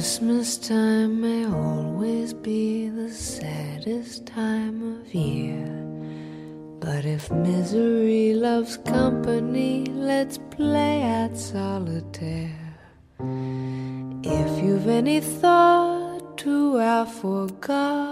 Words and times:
Christmas 0.00 0.56
time 0.56 1.20
may 1.20 1.44
always 1.44 2.32
be 2.32 2.88
the 2.88 3.10
saddest 3.10 4.24
time 4.24 4.94
of 4.94 5.14
year. 5.14 5.68
But 6.80 7.04
if 7.04 7.30
misery 7.30 8.32
loves 8.32 8.78
company, 8.78 9.84
let's 9.84 10.38
play 10.38 11.02
at 11.02 11.36
solitaire. 11.36 12.78
If 14.22 14.64
you've 14.64 14.88
any 14.88 15.20
thought 15.20 16.38
to 16.38 16.78
our 16.78 17.04
forgotten 17.04 18.06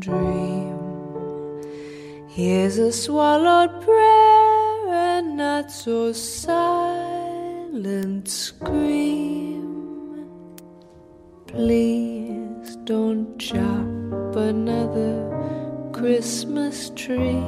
dream, 0.00 0.76
here's 2.28 2.76
a 2.76 2.92
swallowed 2.92 3.80
prayer 3.80 4.88
and 4.92 5.38
not 5.38 5.70
so 5.70 6.12
silent 6.12 7.08
scream. 8.28 9.63
Please 11.54 12.74
don't 12.82 13.38
chop 13.38 14.34
another 14.34 15.30
Christmas 15.92 16.90
tree. 16.96 17.46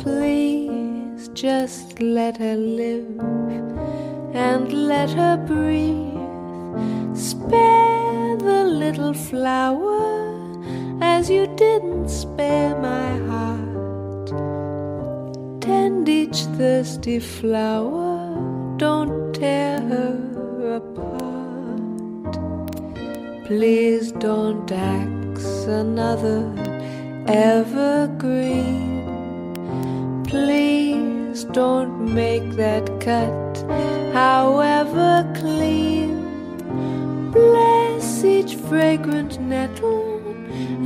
Please 0.00 1.28
just 1.28 2.00
let 2.00 2.36
her 2.38 2.56
live 2.56 3.06
and 4.34 4.72
let 4.72 5.10
her 5.10 5.36
breathe. 5.36 6.18
Spare 7.16 8.36
the 8.38 8.64
little 8.64 9.14
flower 9.14 10.98
as 11.00 11.30
you 11.30 11.46
didn't 11.54 12.08
spare 12.08 12.76
my 12.80 13.16
heart. 13.30 14.26
Tend 15.60 16.08
each 16.08 16.42
thirsty 16.58 17.20
flower, 17.20 18.34
don't 18.76 19.32
tear 19.32 19.80
her 19.82 20.76
apart. 20.78 21.19
Please 23.50 24.12
don't 24.12 24.70
axe 24.70 25.64
another 25.64 26.54
evergreen. 27.26 29.02
Please 30.24 31.42
don't 31.46 32.14
make 32.14 32.48
that 32.52 32.86
cut, 33.00 33.64
however 34.12 35.28
clean. 35.34 36.12
Bless 37.32 38.22
each 38.22 38.54
fragrant 38.54 39.40
nettle, 39.40 40.22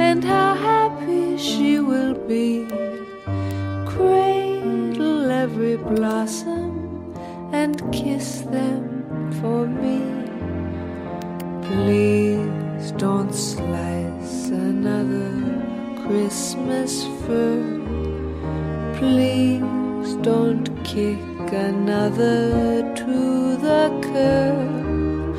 and 0.00 0.24
how 0.24 0.54
happy 0.54 1.36
she 1.36 1.80
will 1.80 2.14
be. 2.14 2.66
Cradle 3.86 5.30
every 5.30 5.76
blossom 5.76 7.14
and 7.52 7.76
kiss 7.92 8.40
them 8.40 9.04
for 9.42 9.66
me. 9.66 10.13
Please 11.66 12.92
don't 12.92 13.34
slice 13.34 14.48
another 14.48 15.32
Christmas 16.04 17.04
fir. 17.24 17.62
Please 18.98 20.14
don't 20.16 20.68
kick 20.84 21.18
another 21.52 22.82
to 22.94 23.56
the 23.56 23.82
curb. 24.02 25.38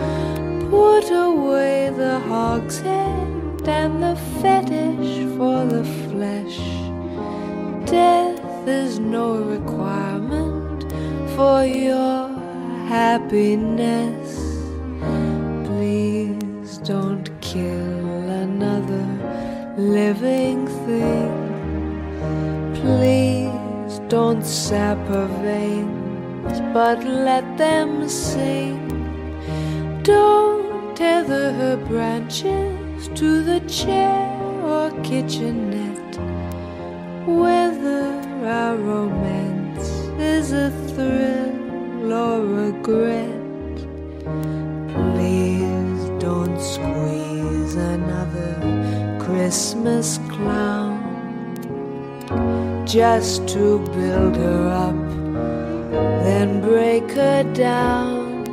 Put 0.71 1.11
away 1.11 1.91
the 1.95 2.19
hogshead 2.21 3.67
and 3.67 4.01
the 4.01 4.15
fetish 4.41 5.15
for 5.37 5.63
the 5.65 5.85
flesh. 6.09 6.59
Death 7.85 8.67
is 8.67 8.97
no 8.99 9.27
requirement 9.55 10.91
for 11.35 11.63
your 11.63 12.29
happiness. 12.87 14.24
Don't 16.85 17.27
kill 17.41 18.29
another 18.29 19.07
living 19.75 20.67
thing. 20.85 21.31
Please 22.75 23.99
don't 24.07 24.45
sap 24.45 24.99
her 25.07 25.25
veins, 25.41 26.61
but 26.75 27.03
let 27.03 27.57
them 27.57 28.07
sing. 28.07 28.77
Don't 30.03 30.95
tether 30.95 31.53
her 31.53 31.77
branches 31.87 33.07
to 33.15 33.41
the 33.41 33.61
chair 33.61 34.29
or 34.61 34.91
kitchenette. 35.01 36.19
Whether 37.25 38.13
our 38.45 38.75
romance 38.75 39.89
is 40.19 40.51
a 40.51 40.69
thrill 40.93 42.13
or 42.13 42.45
regret. 42.45 43.45
Squeeze 46.73 47.75
another 47.75 48.53
Christmas 49.19 50.17
clown 50.29 50.97
just 52.87 53.47
to 53.49 53.79
build 53.93 54.35
her 54.35 54.69
up, 54.87 54.99
then 56.23 56.61
break 56.61 57.09
her 57.11 57.43
down. 57.53 58.45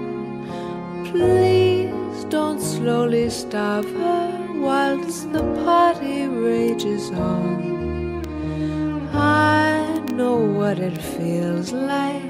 Please 1.07 2.25
don't 2.25 2.61
slowly 2.61 3.31
starve 3.31 3.91
her 3.93 4.47
whilst 4.61 5.33
the 5.33 5.45
party 5.65 6.27
rages 6.27 7.11
on. 7.13 8.23
I 9.15 10.01
know 10.13 10.37
what 10.37 10.79
it 10.79 10.99
feels 10.99 11.73
like 11.73 12.23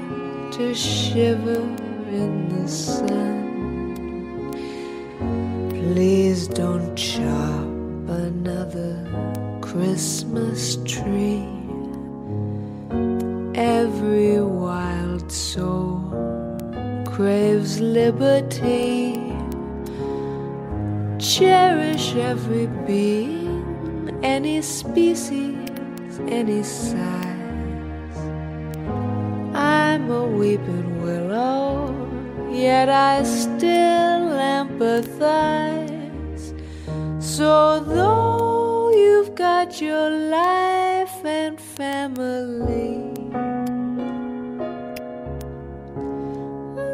to 0.53 0.73
shiver 0.73 1.61
in 2.21 2.47
the 2.47 2.67
sun. 2.69 3.42
Please 5.91 6.47
don't 6.47 6.95
chop 6.95 7.67
another 8.07 8.95
Christmas 9.61 10.77
tree. 10.85 11.45
Every 13.53 14.41
wild 14.41 15.29
soul 15.29 15.99
craves 17.05 17.81
liberty. 17.81 19.19
Cherish 21.19 22.15
every 22.15 22.67
being, 22.87 24.17
any 24.23 24.61
species, 24.61 25.69
any 26.27 26.63
size. 26.63 28.17
I'm 29.53 30.09
a 30.09 30.25
weeping 30.25 31.03
willow, 31.03 31.52
yet 32.53 32.89
I 32.89 33.23
still 33.23 34.29
empathize. 34.59 35.83
So 37.21 37.79
though 37.79 38.91
you've 38.91 39.35
got 39.35 39.81
your 39.81 40.09
life 40.09 41.25
and 41.25 41.59
family, 41.59 43.13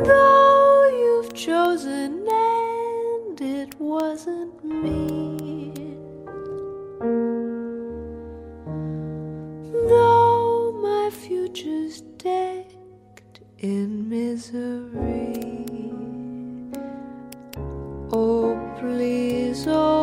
Though 0.03 0.89
you've 1.01 1.33
chosen 1.33 2.25
and 2.25 3.41
it 3.41 3.77
wasn't 3.79 4.63
me. 4.63 5.18
In 13.61 14.07
misery. 14.07 15.65
Oh, 18.13 18.57
please, 18.79 19.65
oh, 19.67 19.98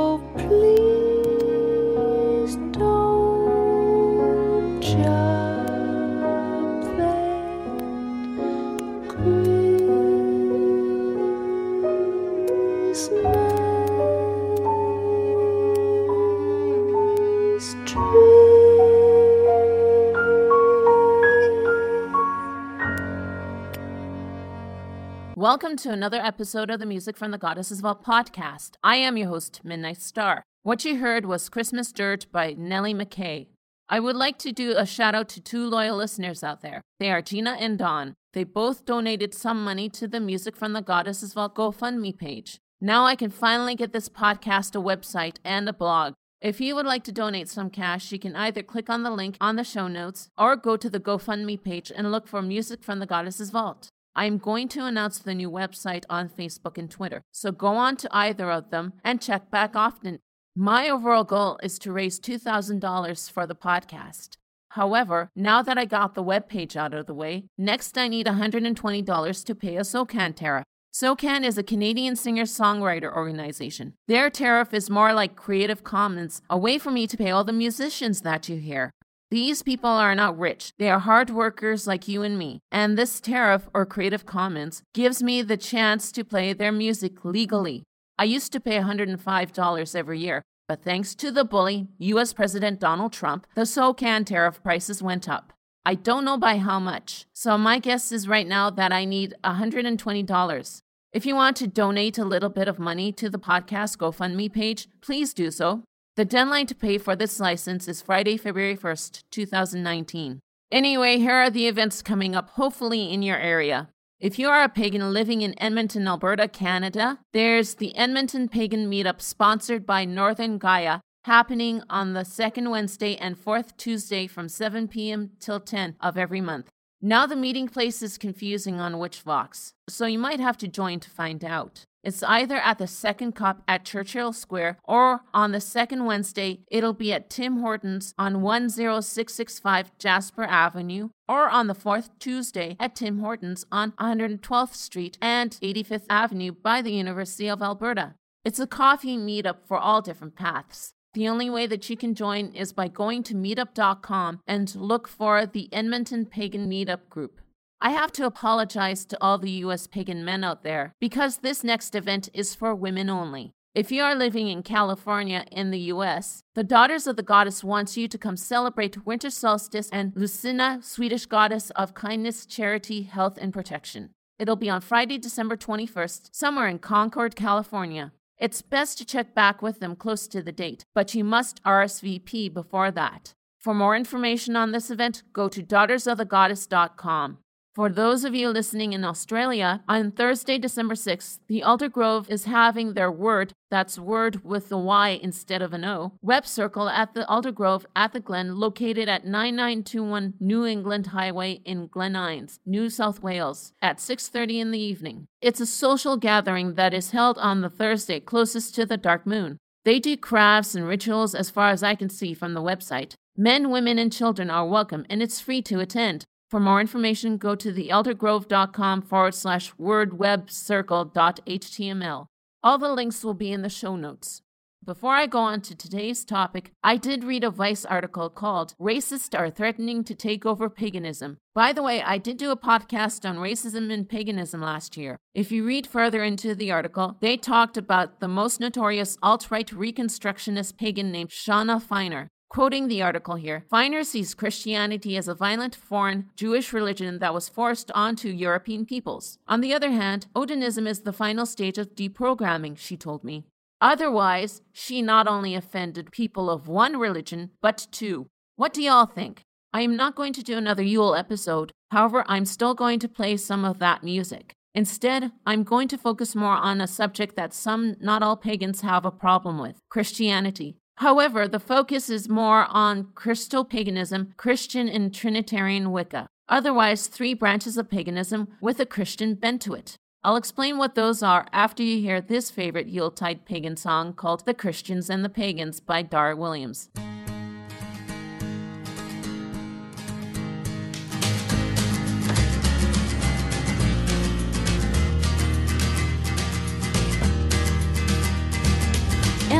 Welcome 25.47 25.77
to 25.77 25.93
another 25.93 26.19
episode 26.21 26.71
of 26.71 26.81
the 26.81 26.87
Music 26.87 27.17
from 27.17 27.31
the 27.31 27.39
Goddesses 27.39 27.79
Vault 27.79 28.03
podcast. 28.03 28.73
I 28.83 28.97
am 28.97 29.17
your 29.17 29.29
host, 29.29 29.61
Midnight 29.63 30.03
Star. 30.03 30.43
What 30.65 30.85
you 30.85 30.99
heard 30.99 31.25
was 31.25 31.49
Christmas 31.49 31.93
Dirge 31.93 32.29
by 32.33 32.55
Nellie 32.59 32.95
McKay. 32.95 33.47
I 33.89 34.01
would 34.01 34.17
like 34.17 34.39
to 34.39 34.51
do 34.51 34.75
a 34.77 34.85
shout 34.85 35.15
out 35.15 35.29
to 35.29 35.41
two 35.41 35.65
loyal 35.71 35.97
listeners 35.97 36.43
out 36.43 36.63
there. 36.63 36.83
They 36.99 37.13
are 37.13 37.23
Gina 37.23 37.53
and 37.61 37.79
Don. 37.79 38.15
They 38.33 38.43
both 38.43 38.85
donated 38.85 39.35
some 39.35 39.63
money 39.63 39.89
to 39.91 40.09
the 40.09 40.19
Music 40.19 40.57
from 40.57 40.73
the 40.73 40.83
Goddesses 40.83 41.33
Vault 41.33 41.55
GoFundMe 41.55 42.19
page. 42.19 42.59
Now 42.81 43.05
I 43.05 43.15
can 43.15 43.31
finally 43.31 43.77
get 43.77 43.93
this 43.93 44.09
podcast 44.09 44.75
a 44.75 44.83
website 44.83 45.37
and 45.45 45.69
a 45.69 45.73
blog. 45.73 46.15
If 46.41 46.61
you 46.61 46.75
would 46.75 46.87
like 46.87 47.05
to 47.05 47.13
donate 47.13 47.49
some 47.49 47.71
cash, 47.71 48.11
you 48.11 48.19
can 48.19 48.35
either 48.35 48.65
click 48.65 48.91
on 48.91 49.05
the 49.05 49.13
link 49.13 49.37
on 49.41 49.55
the 49.55 49.63
show 49.63 49.87
notes 49.87 50.29
or 50.37 50.57
go 50.57 50.77
to 50.77 50.91
the 50.91 50.99
GoFundMe 50.99 51.63
page 51.63 51.93
and 51.95 52.11
look 52.11 52.27
for 52.27 52.43
Music 52.43 52.83
from 52.83 52.99
the 52.99 53.07
Goddesses 53.07 53.51
Vault. 53.51 53.91
I 54.17 54.25
am 54.25 54.39
going 54.39 54.69
to 54.69 54.87
announce 54.87 55.19
the 55.19 55.35
new 55.35 55.51
website 55.51 56.05
on 56.09 56.31
Facebook 56.31 56.79
and 56.79 56.91
Twitter, 56.91 57.21
so 57.33 57.53
go 57.53 57.77
on 57.77 57.97
to 57.99 58.09
either 58.11 58.51
of 58.51 58.71
them 58.71 58.95
and 59.05 59.21
check 59.21 59.51
back 59.51 59.77
often. 59.77 60.21
My 60.57 60.89
overall 60.89 61.23
goal 61.23 61.59
is 61.63 61.79
to 61.81 61.93
raise 61.93 62.19
$2,000 62.19 63.31
for 63.31 63.47
the 63.47 63.55
podcast. 63.55 64.39
However, 64.71 65.29
now 65.37 65.61
that 65.61 65.77
I 65.77 65.85
got 65.85 66.15
the 66.15 66.25
webpage 66.25 66.77
out 66.77 66.95
of 66.95 67.05
the 67.05 67.13
way, 67.13 67.45
next 67.59 67.99
I 67.99 68.09
need 68.09 68.27
$120 68.27 69.45
to 69.45 69.55
pay 69.55 69.77
a 69.77 69.85
SOCAN 69.85 70.35
tariff. 70.35 70.65
SOCAN 70.95 71.45
is 71.45 71.59
a 71.59 71.63
Canadian 71.63 72.17
singer 72.17 72.45
songwriter 72.45 73.15
organization. 73.15 73.93
Their 74.09 74.31
tariff 74.31 74.73
is 74.73 74.89
more 74.89 75.13
like 75.13 75.37
Creative 75.37 75.85
Commons, 75.85 76.41
a 76.49 76.57
way 76.57 76.79
for 76.79 76.91
me 76.91 77.07
to 77.07 77.19
pay 77.19 77.31
all 77.31 77.45
the 77.45 77.53
musicians 77.53 78.23
that 78.23 78.49
you 78.49 78.57
hear. 78.57 78.93
These 79.31 79.65
people 79.65 79.91
are 79.91 80.15
not 80.15 80.39
rich. 80.39 80.73
They 80.79 80.89
are 80.89 81.01
hard 81.01 81.31
workers 81.31 81.85
like 81.85 82.07
you 82.07 82.23
and 82.23 82.39
me. 82.39 82.61
And 82.71 82.97
this 82.97 83.21
tariff 83.21 83.69
or 83.75 83.85
Creative 83.85 84.25
Commons 84.25 84.85
gives 84.95 85.21
me 85.21 85.43
the 85.43 85.57
chance 85.57 86.13
to 86.13 86.25
play 86.25 86.53
their 86.53 86.71
music 86.71 87.25
legally. 87.25 87.83
I 88.17 88.25
used 88.25 88.53
to 88.53 88.61
pay 88.61 88.79
$105 88.79 89.97
every 89.97 90.21
year, 90.21 90.43
but 90.69 90.85
thanks 90.85 91.17
to 91.17 91.33
the 91.33 91.45
bully, 91.45 91.89
US 91.99 92.33
President 92.33 92.79
Donald 92.79 93.13
Trump, 93.13 93.49
the 93.57 93.67
SOCAN 93.67 94.25
tariff 94.25 94.63
prices 94.63 95.03
went 95.03 95.29
up. 95.29 95.53
I 95.85 95.97
don't 95.97 96.25
know 96.25 96.39
by 96.39 96.59
how 96.59 96.79
much, 96.79 97.27
so 97.33 97.59
my 97.59 97.81
guess 97.81 98.13
is 98.13 98.29
right 98.29 98.47
now 98.47 98.71
that 98.71 98.93
I 98.93 99.05
need 99.05 99.35
$120. 99.43 100.81
If 101.13 101.27
you 101.27 101.35
want 101.35 101.57
to 101.57 101.67
donate 101.67 102.17
a 102.19 102.25
little 102.25 102.49
bit 102.49 102.69
of 102.69 102.79
money 102.79 103.11
to 103.13 103.29
the 103.29 103.39
podcast 103.39 103.97
GoFundMe 103.97 104.53
page, 104.53 104.87
please 105.01 105.35
do 105.35 105.51
so. 105.51 105.83
The 106.17 106.25
deadline 106.25 106.65
to 106.69 106.75
pay 106.75 106.97
for 106.97 107.15
this 107.15 107.39
license 107.39 107.87
is 107.87 108.01
Friday, 108.01 108.39
February 108.39 108.75
1st, 108.75 109.25
2019. 109.31 110.41
Anyway, 110.73 111.19
here 111.19 111.35
are 111.35 111.51
the 111.51 111.69
events 111.69 112.01
coming 112.01 112.35
up, 112.35 112.49
hopefully 112.51 113.13
in 113.13 113.21
your 113.21 113.37
area. 113.37 113.91
If 114.19 114.39
you 114.39 114.49
are 114.49 114.63
a 114.63 114.71
pagan 114.71 115.13
living 115.13 115.43
in 115.43 115.55
Edmonton, 115.63 116.09
Alberta, 116.09 116.49
Canada, 116.49 117.19
there's 117.35 117.75
the 117.75 117.95
Edmonton 117.95 118.49
Pagan 118.49 118.91
Meetup 118.91 119.21
sponsored 119.21 119.85
by 119.85 120.07
Northern 120.07 120.57
Gaia 120.57 121.01
happening 121.27 121.83
on 121.91 122.15
the 122.15 122.25
second 122.25 122.71
Wednesday 122.71 123.17
and 123.17 123.37
fourth 123.37 123.77
Tuesday 123.77 124.27
from 124.27 124.49
7 124.49 124.89
p.m. 124.89 125.33
till 125.39 125.61
10 125.61 125.97
of 126.01 126.17
every 126.17 126.41
month. 126.41 126.71
Now 127.03 127.27
the 127.27 127.37
meeting 127.37 127.69
place 127.69 128.01
is 128.01 128.17
confusing 128.17 128.81
on 128.81 128.95
Witchvox, 128.95 129.73
so 129.87 130.07
you 130.07 130.19
might 130.19 130.41
have 130.41 130.57
to 130.59 130.67
join 130.67 130.99
to 131.01 131.11
find 131.11 131.45
out. 131.45 131.85
It's 132.07 132.23
either 132.23 132.59
at 132.59 132.79
the 132.79 132.87
second 132.87 133.33
cup 133.33 133.65
at 133.67 133.85
Churchill 133.85 134.33
Square 134.33 134.79
or 134.85 135.23
on 135.35 135.51
the 135.51 135.61
second 135.61 136.05
Wednesday, 136.05 136.61
it'll 136.71 136.93
be 136.93 137.13
at 137.13 137.29
Tim 137.29 137.57
Hortons 137.57 138.15
on 138.17 138.35
10665 138.35 139.91
Jasper 139.99 140.45
Avenue 140.45 141.09
or 141.29 141.49
on 141.49 141.67
the 141.67 141.75
fourth 141.75 142.17
Tuesday 142.21 142.77
at 142.79 142.95
Tim 142.95 143.19
Hortons 143.19 143.67
on 143.73 143.91
112th 143.99 144.75
Street 144.75 145.19
and 145.21 145.59
85th 145.61 146.07
Avenue 146.09 146.53
by 146.53 146.81
the 146.81 146.93
University 146.93 147.51
of 147.51 147.61
Alberta. 147.61 148.15
It's 148.45 148.61
a 148.61 148.69
coffee 148.69 149.17
meetup 149.17 149.67
for 149.67 149.77
all 149.77 150.01
different 150.01 150.37
paths. 150.37 150.93
The 151.15 151.27
only 151.27 151.51
way 151.51 151.67
that 151.67 151.91
you 151.91 151.97
can 151.97 152.15
join 152.15 152.55
is 152.55 152.73
by 152.73 152.87
going 152.87 153.25
to 153.25 153.35
meetup.com 153.35 154.43
and 154.47 154.73
look 154.77 155.09
for 155.09 155.45
the 155.45 155.69
Edmonton 155.73 156.25
Pagan 156.27 156.71
Meetup 156.71 157.09
group. 157.11 157.41
I 157.81 157.91
have 157.91 158.11
to 158.13 158.25
apologize 158.25 159.05
to 159.05 159.19
all 159.21 159.37
the 159.39 159.51
US 159.51 159.87
pagan 159.87 160.25
men 160.25 160.43
out 160.43 160.63
there 160.63 160.95
because 160.99 161.39
this 161.39 161.63
next 161.63 161.95
event 161.95 162.31
is 162.33 162.55
for 162.55 162.75
women 162.75 163.11
only. 163.11 163.53
If 163.75 163.93
you 163.93 164.03
are 164.03 164.15
living 164.15 164.49
in 164.49 164.63
California 164.63 165.45
in 165.53 165.71
the 165.71 165.93
US, 165.93 166.43
the 166.55 166.65
Daughters 166.65 167.07
of 167.07 167.17
the 167.17 167.23
Goddess 167.23 167.63
wants 167.63 167.95
you 167.95 168.09
to 168.09 168.17
come 168.17 168.39
celebrate 168.39 169.05
winter 169.05 169.29
solstice 169.29 169.91
and 169.93 170.15
Lucina, 170.17 170.79
Swedish 170.83 171.27
goddess 171.27 171.69
of 171.71 171.93
kindness, 171.93 172.47
charity, 172.47 173.03
health, 173.03 173.37
and 173.39 173.53
protection. 173.53 174.11
It'll 174.39 174.57
be 174.57 174.71
on 174.71 174.81
Friday, 174.81 175.19
December 175.19 175.59
21st, 175.59 176.31
somewhere 176.33 176.69
in 176.69 176.79
Concord, 176.79 177.37
California. 177.37 178.13
It's 178.39 178.63
best 178.63 178.97
to 178.99 179.05
check 179.05 179.35
back 179.35 179.61
with 179.61 179.81
them 179.81 179.97
close 179.97 180.27
to 180.29 180.43
the 180.43 180.53
date, 180.53 180.87
but 180.95 181.15
you 181.15 181.25
must 181.25 181.63
RSVP 181.63 182.53
before 182.55 182.91
that. 182.93 183.35
For 183.59 183.75
more 183.75 183.95
information 183.95 184.57
on 184.57 184.73
this 184.73 184.91
event, 184.91 185.23
go 185.35 185.49
to 185.49 185.63
daughtersofthegoddess.com. 185.63 187.39
For 187.77 187.91
those 187.91 188.25
of 188.25 188.35
you 188.35 188.49
listening 188.49 188.95
in 188.95 189.05
Australia, 189.05 189.83
on 189.87 190.11
Thursday, 190.11 190.57
December 190.57 190.95
6th, 190.95 191.41
the 191.47 191.63
Alder 191.63 191.91
Grove 191.91 192.31
is 192.31 192.47
having 192.47 192.95
their 192.95 193.13
word, 193.13 193.53
that's 193.71 193.99
word 193.99 194.43
with 194.43 194.71
the 194.71 194.79
Y 194.79 195.21
instead 195.23 195.61
of 195.61 195.75
an 195.75 195.85
O, 195.85 196.15
web 196.23 196.47
circle 196.47 196.89
at 196.89 197.13
the 197.13 197.29
Alder 197.29 197.53
Grove 197.53 197.85
at 197.95 198.15
the 198.15 198.21
Glen, 198.21 198.57
located 198.57 199.11
at 199.11 199.27
9921 199.27 200.33
New 200.41 200.65
England 200.65 201.09
Highway 201.09 201.61
in 201.67 201.89
Glen 201.89 202.17
Innes, 202.17 202.61
New 202.65 202.89
South 202.89 203.23
Wales, 203.23 203.75
at 203.83 203.99
6.30 203.99 204.59
in 204.59 204.71
the 204.71 204.81
evening. 204.81 205.27
It's 205.43 205.61
a 205.61 205.67
social 205.67 206.17
gathering 206.17 206.77
that 206.77 206.95
is 206.95 207.11
held 207.11 207.37
on 207.37 207.61
the 207.61 207.69
Thursday 207.69 208.21
closest 208.21 208.75
to 208.77 208.87
the 208.87 208.97
dark 208.97 209.27
moon. 209.27 209.59
They 209.85 210.01
do 210.01 210.17
crafts 210.17 210.75
and 210.75 210.89
rituals 210.89 211.35
as 211.35 211.51
far 211.51 211.69
as 211.69 211.83
I 211.83 211.95
can 211.95 212.09
see 212.09 212.33
from 212.33 212.55
the 212.55 212.63
website. 212.63 213.17
Men, 213.37 213.69
women, 213.69 213.99
and 213.99 214.11
children 214.11 214.49
are 214.49 214.67
welcome, 214.67 215.05
and 215.11 215.23
it's 215.23 215.43
free 215.43 215.61
to 215.61 215.81
attend. 215.81 216.25
For 216.49 216.61
more 216.61 216.81
information, 216.81 217.39
go 217.39 217.57
to 217.57 217.73
thealdergrove.com 217.73 219.03
forward 219.03 219.35
slash 219.35 219.75
wyrdwebcircle.html. 219.75 222.27
All 222.63 222.79
the 222.79 222.93
links 222.93 223.25
will 223.25 223.35
be 223.35 223.51
in 223.53 223.63
the 223.63 223.69
show 223.69 223.97
notes. 223.97 224.43
Before 224.85 225.15
I 225.15 225.27
go 225.27 225.41
on 225.41 225.63
to 225.63 225.75
today's 225.75 226.25
topic, 226.25 226.71
I 226.85 226.97
did 226.97 227.25
read 227.25 227.43
a 227.43 227.51
Vice 227.51 227.85
article 227.85 228.31
called 228.31 228.77
Racists 228.81 229.37
Are 229.37 229.51
Threatening 229.51 230.05
to 230.05 230.15
Take 230.15 230.47
Over 230.47 230.71
Paganism. 230.71 231.39
By 231.57 231.73
the 231.73 231.83
way, 231.83 232.01
I 232.01 232.19
did 232.19 232.37
do 232.37 232.53
a 232.53 232.57
podcast 232.57 233.29
on 233.29 233.39
racism 233.39 233.93
and 233.93 234.09
paganism 234.09 234.61
last 234.61 234.97
year. 234.97 235.17
If 235.35 235.51
you 235.51 235.67
read 235.67 235.89
further 235.89 236.23
into 236.23 236.55
the 236.55 236.71
article, 236.71 237.17
they 237.21 237.37
talked 237.37 237.77
about 237.77 238.21
the 238.21 238.29
most 238.29 238.61
notorious 238.61 239.19
alt 239.25 239.51
right 239.51 239.67
Reconstructionist 239.67 240.77
pagan 240.77 241.11
named 241.11 241.31
Shauna 241.31 241.83
Feiner. 241.83 242.29
Quoting 242.49 242.89
the 242.89 243.03
article 243.03 243.35
here, 243.35 243.65
Feiner 243.69 244.05
sees 244.05 244.35
Christianity 244.35 245.17
as 245.17 245.29
a 245.29 245.35
violent, 245.35 245.75
foreign, 245.75 246.31
Jewish 246.37 246.73
religion 246.73 247.19
that 247.19 247.35
was 247.35 247.49
forced 247.49 247.91
onto 247.93 248.29
European 248.29 248.87
peoples. 248.87 249.39
On 249.49 249.61
the 249.61 249.75
other 249.75 249.91
hand, 249.91 250.27
Odinism 250.35 250.87
is 250.87 251.01
the 251.01 251.13
final 251.13 251.45
stage 251.45 251.77
of 251.77 251.95
deprogramming, 251.95 252.79
she 252.79 252.97
told 252.97 253.25
me. 253.25 253.45
Otherwise, 253.81 254.63
she 254.73 255.03
not 255.03 255.27
only 255.27 255.55
offended 255.55 256.13
people 256.13 256.49
of 256.49 256.69
one 256.69 256.97
religion, 256.97 257.51
but 257.61 257.89
two. 257.91 258.27
What 258.55 258.73
do 258.73 258.83
y'all 258.83 259.07
think? 259.07 259.43
I 259.73 259.83
am 259.83 259.97
not 259.97 260.15
going 260.15 260.33
to 260.35 260.43
do 260.43 260.57
another 260.57 260.83
Yule 260.83 261.15
episode, 261.15 261.73
however, 261.91 262.25
I'm 262.27 262.47
still 262.47 262.75
going 262.75 262.99
to 263.01 263.09
play 263.09 263.37
some 263.37 263.65
of 263.65 263.79
that 263.81 264.03
music. 264.03 264.53
Instead, 264.75 265.33
I'm 265.45 265.63
going 265.63 265.89
to 265.89 265.99
focus 265.99 266.35
more 266.35 266.57
on 266.57 266.81
a 266.81 266.87
subject 266.87 267.37
that 267.37 267.53
some, 267.53 267.97
not 268.01 268.23
all 268.23 268.37
pagans, 268.37 268.81
have 268.81 269.05
a 269.05 269.11
problem 269.11 269.59
with 269.59 269.81
Christianity. 269.91 270.77
However, 270.97 271.47
the 271.47 271.61
focus 271.61 272.09
is 272.09 272.29
more 272.29 272.67
on 272.71 273.09
Christo 273.15 273.65
paganism, 273.65 274.33
Christian 274.37 274.89
and 274.89 275.15
Trinitarian 275.15 275.93
Wicca. 275.93 276.29
otherwise, 276.49 277.09
three 277.09 277.35
branches 277.35 277.77
of 277.77 277.91
paganism 277.91 278.49
with 278.61 278.79
a 278.81 278.87
Christian 278.87 279.35
bent 279.35 279.61
to 279.63 279.75
it. 279.75 279.97
I'll 280.23 280.37
explain 280.37 280.79
what 280.79 280.95
those 280.95 281.23
are 281.23 281.47
after 281.53 281.83
you 281.83 282.01
hear 282.01 282.21
this 282.21 282.51
favorite 282.51 282.87
Yuletide 282.87 283.45
pagan 283.45 283.77
song 283.77 284.13
called 284.13 284.47
The 284.47 284.55
Christians 284.55 285.11
and 285.11 285.25
the 285.25 285.29
Pagans 285.29 285.81
by 285.81 286.03
Dar 286.03 286.35
Williams. 286.35 286.89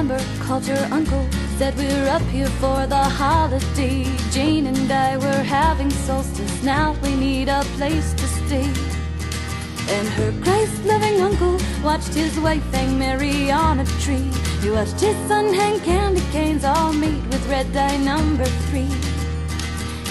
Amber 0.09 0.25
called 0.39 0.65
her 0.67 0.89
uncle, 0.93 1.27
said 1.59 1.77
we 1.77 1.91
are 1.91 2.09
up 2.11 2.23
here 2.31 2.49
for 2.61 2.87
the 2.87 2.97
holiday. 2.97 4.05
Jane 4.31 4.69
and 4.69 4.93
I 4.93 5.17
were 5.17 5.43
having 5.43 5.91
solstice, 5.91 6.63
now 6.63 6.95
we 7.03 7.17
need 7.17 7.49
a 7.49 7.65
place 7.77 8.15
to 8.15 8.23
stay. 8.23 8.71
And 9.89 10.07
her 10.11 10.33
Christ 10.45 10.85
loving 10.85 11.21
uncle 11.21 11.59
watched 11.83 12.15
his 12.15 12.39
wife 12.39 12.63
hang 12.73 12.97
Mary 12.97 13.51
on 13.51 13.81
a 13.81 13.85
tree. 14.05 14.31
He 14.63 14.71
watched 14.71 15.01
his 15.01 15.17
son 15.27 15.53
hang 15.53 15.81
candy 15.81 16.23
canes, 16.31 16.65
all 16.65 16.93
made 16.93 17.27
with 17.27 17.45
red 17.49 17.73
dye 17.73 17.97
number 17.97 18.45
three. 18.71 18.93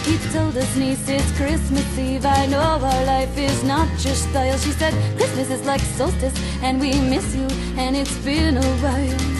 He 0.04 0.18
told 0.34 0.56
his 0.56 0.76
niece 0.76 1.08
it's 1.08 1.32
Christmas 1.38 1.98
Eve. 1.98 2.26
I 2.26 2.48
know 2.48 2.60
our 2.60 3.06
life 3.06 3.38
is 3.38 3.64
not 3.64 3.88
your 4.04 4.16
style. 4.16 4.58
She 4.58 4.72
said 4.72 4.94
Christmas 5.16 5.50
is 5.50 5.66
like 5.66 5.80
solstice, 5.80 6.36
and 6.62 6.82
we 6.82 6.92
miss 7.00 7.34
you, 7.34 7.48
and 7.78 7.96
it's 7.96 8.18
been 8.26 8.58
a 8.58 8.70
while. 8.84 9.35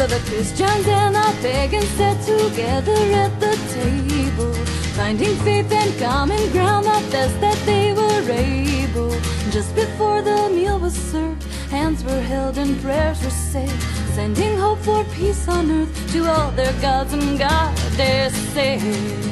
So 0.00 0.06
the 0.06 0.30
Christians 0.30 0.86
and 0.88 1.14
the 1.14 1.36
pagans 1.42 1.86
sat 1.88 2.18
together 2.24 2.96
at 3.22 3.38
the 3.38 3.54
table, 3.68 4.54
finding 4.96 5.36
faith 5.44 5.70
and 5.70 5.92
common 6.00 6.40
ground 6.52 6.86
the 6.86 7.06
best 7.12 7.38
that 7.42 7.58
they 7.66 7.92
were 7.92 8.22
able. 8.32 9.10
Just 9.50 9.74
before 9.74 10.22
the 10.22 10.48
meal 10.54 10.78
was 10.78 10.94
served, 10.94 11.42
hands 11.68 12.02
were 12.02 12.22
held 12.22 12.56
and 12.56 12.80
prayers 12.80 13.22
were 13.22 13.28
said, 13.28 13.68
sending 14.14 14.56
hope 14.56 14.78
for 14.78 15.04
peace 15.12 15.46
on 15.46 15.70
earth 15.70 16.12
to 16.12 16.26
all 16.26 16.50
their 16.52 16.72
gods 16.80 17.12
and 17.12 17.38
goddesses. 17.38 19.29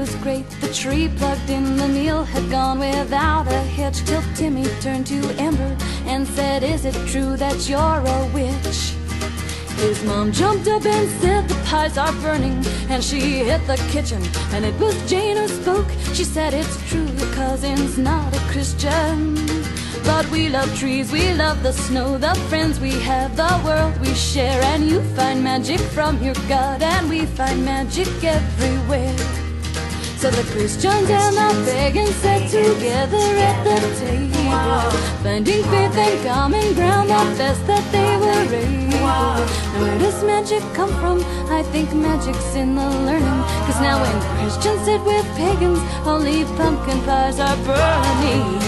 Was 0.00 0.14
great, 0.16 0.48
the 0.62 0.72
tree 0.72 1.10
plugged 1.18 1.50
in, 1.50 1.76
the 1.76 1.86
meal 1.86 2.24
had 2.24 2.50
gone 2.50 2.78
without 2.78 3.46
a 3.46 3.60
hitch. 3.76 4.02
Till 4.06 4.22
Timmy 4.34 4.64
turned 4.80 5.06
to 5.08 5.20
Amber 5.38 5.76
and 6.06 6.26
said, 6.26 6.62
Is 6.62 6.86
it 6.86 6.94
true 7.06 7.36
that 7.36 7.68
you're 7.68 8.00
a 8.16 8.20
witch? 8.32 8.80
His 9.76 10.02
mom 10.04 10.32
jumped 10.32 10.68
up 10.68 10.86
and 10.86 11.06
said, 11.20 11.46
The 11.48 11.54
pies 11.66 11.98
are 11.98 12.14
burning. 12.22 12.64
And 12.88 13.04
she 13.04 13.20
hit 13.44 13.66
the 13.66 13.76
kitchen, 13.92 14.22
and 14.54 14.64
it 14.64 14.74
was 14.80 14.96
Jane 15.10 15.36
who 15.36 15.48
spoke. 15.48 15.90
She 16.14 16.24
said, 16.24 16.54
It's 16.54 16.76
true, 16.88 17.08
your 17.18 17.32
cousin's 17.34 17.98
not 17.98 18.34
a 18.34 18.40
Christian. 18.52 19.34
But 20.04 20.26
we 20.30 20.48
love 20.48 20.74
trees, 20.78 21.12
we 21.12 21.34
love 21.34 21.62
the 21.62 21.72
snow, 21.72 22.16
the 22.16 22.34
friends 22.48 22.80
we 22.80 22.92
have, 23.00 23.36
the 23.36 23.52
world 23.66 24.00
we 24.00 24.14
share. 24.14 24.62
And 24.72 24.88
you 24.88 25.02
find 25.14 25.44
magic 25.44 25.80
from 25.80 26.22
your 26.22 26.38
God, 26.48 26.80
and 26.80 27.10
we 27.10 27.26
find 27.26 27.66
magic 27.66 28.08
everywhere. 28.24 29.39
So 30.20 30.30
the 30.30 30.42
Christians 30.52 31.08
and 31.08 31.34
the 31.34 31.70
pagans 31.72 32.14
sat 32.16 32.42
together 32.50 33.16
at 33.16 33.64
the 33.64 33.80
table, 33.98 34.90
finding 35.22 35.62
faith 35.62 35.96
and 35.96 36.26
common 36.28 36.74
ground, 36.74 37.08
the 37.08 37.38
best 37.38 37.66
that 37.66 37.90
they 37.90 38.18
were 38.18 38.54
able. 38.54 39.00
Now 39.00 39.80
where 39.80 39.98
does 39.98 40.22
magic 40.22 40.62
come 40.74 40.90
from? 41.00 41.24
I 41.50 41.62
think 41.72 41.94
magic's 41.94 42.54
in 42.54 42.74
the 42.74 42.86
learning. 43.06 43.40
Cause 43.64 43.80
now 43.80 43.96
when 44.02 44.12
Christians 44.36 44.84
sit 44.84 45.02
with 45.04 45.24
pagans, 45.38 45.80
only 46.04 46.44
pumpkin 46.58 47.00
pies 47.08 47.40
are 47.40 47.56
burning. 47.64 48.60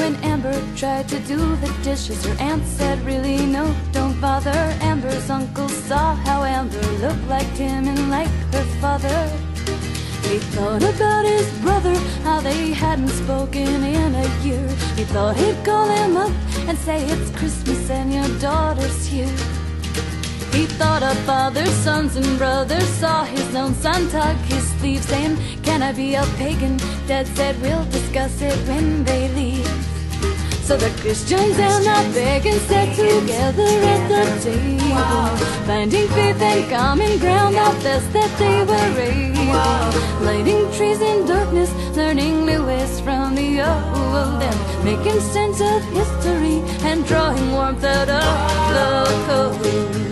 When 0.00 0.14
Amber 0.24 0.56
tried 0.74 1.06
to 1.10 1.18
do 1.20 1.36
the 1.56 1.70
dishes. 1.82 2.24
Her 2.24 2.34
aunt 2.40 2.64
said, 2.64 2.98
really, 3.04 3.44
no, 3.44 3.76
don't 3.92 4.09
bother. 4.20 4.76
Amber's 4.80 5.30
uncle 5.30 5.68
saw 5.68 6.14
how 6.14 6.44
Amber 6.44 6.86
looked 7.00 7.26
like 7.28 7.52
him 7.56 7.88
and 7.88 8.10
like 8.10 8.28
her 8.52 8.64
father. 8.80 9.20
He 10.28 10.38
thought 10.54 10.82
about 10.82 11.24
his 11.24 11.48
brother, 11.60 11.94
how 12.22 12.40
they 12.40 12.72
hadn't 12.72 13.08
spoken 13.08 13.82
in 13.82 14.14
a 14.14 14.28
year. 14.44 14.68
He 14.96 15.04
thought 15.04 15.36
he'd 15.36 15.64
call 15.64 15.88
him 15.88 16.16
up 16.16 16.32
and 16.68 16.78
say 16.78 17.02
it's 17.04 17.30
Christmas 17.36 17.90
and 17.90 18.12
your 18.12 18.28
daughter's 18.38 19.06
here. 19.06 19.34
He 20.52 20.66
thought 20.66 21.02
of 21.02 21.16
father's 21.20 21.72
sons 21.84 22.16
and 22.16 22.38
brothers, 22.38 22.88
saw 22.88 23.24
his 23.24 23.54
own 23.54 23.74
son 23.74 24.08
tug 24.10 24.36
his 24.52 24.68
sleeve, 24.78 25.02
saying, 25.02 25.36
Can 25.62 25.82
I 25.82 25.92
be 25.92 26.14
a 26.14 26.24
pagan? 26.36 26.76
Dad 27.06 27.26
said, 27.28 27.60
We'll 27.62 27.84
discuss 27.86 28.42
it 28.42 28.56
when 28.68 29.04
they 29.04 29.28
leave. 29.28 29.89
So 30.70 30.76
the 30.76 30.90
Christians 31.00 31.58
and 31.58 31.84
the 31.84 32.20
pagans 32.20 32.62
sat 32.68 32.94
together 32.94 33.64
at 33.64 34.02
the 34.08 34.22
table, 34.40 35.46
finding 35.66 36.06
faith 36.10 36.40
and 36.40 36.70
common 36.70 37.18
ground, 37.18 37.56
the 37.56 37.82
best 37.82 38.12
that 38.12 38.30
they 38.38 38.62
were 38.62 39.00
able. 39.00 40.24
Lighting 40.24 40.70
trees 40.70 41.00
in 41.00 41.26
darkness, 41.26 41.72
learning 41.96 42.46
new 42.46 42.64
ways 42.64 43.00
from 43.00 43.34
the 43.34 43.62
old, 43.62 44.42
and 44.44 44.84
making 44.84 45.18
sense 45.18 45.60
of 45.60 45.82
history 45.86 46.62
and 46.88 47.04
drawing 47.04 47.50
warmth 47.50 47.82
out 47.82 48.08
of 48.08 48.70
the 48.72 49.26
cold. 49.26 50.09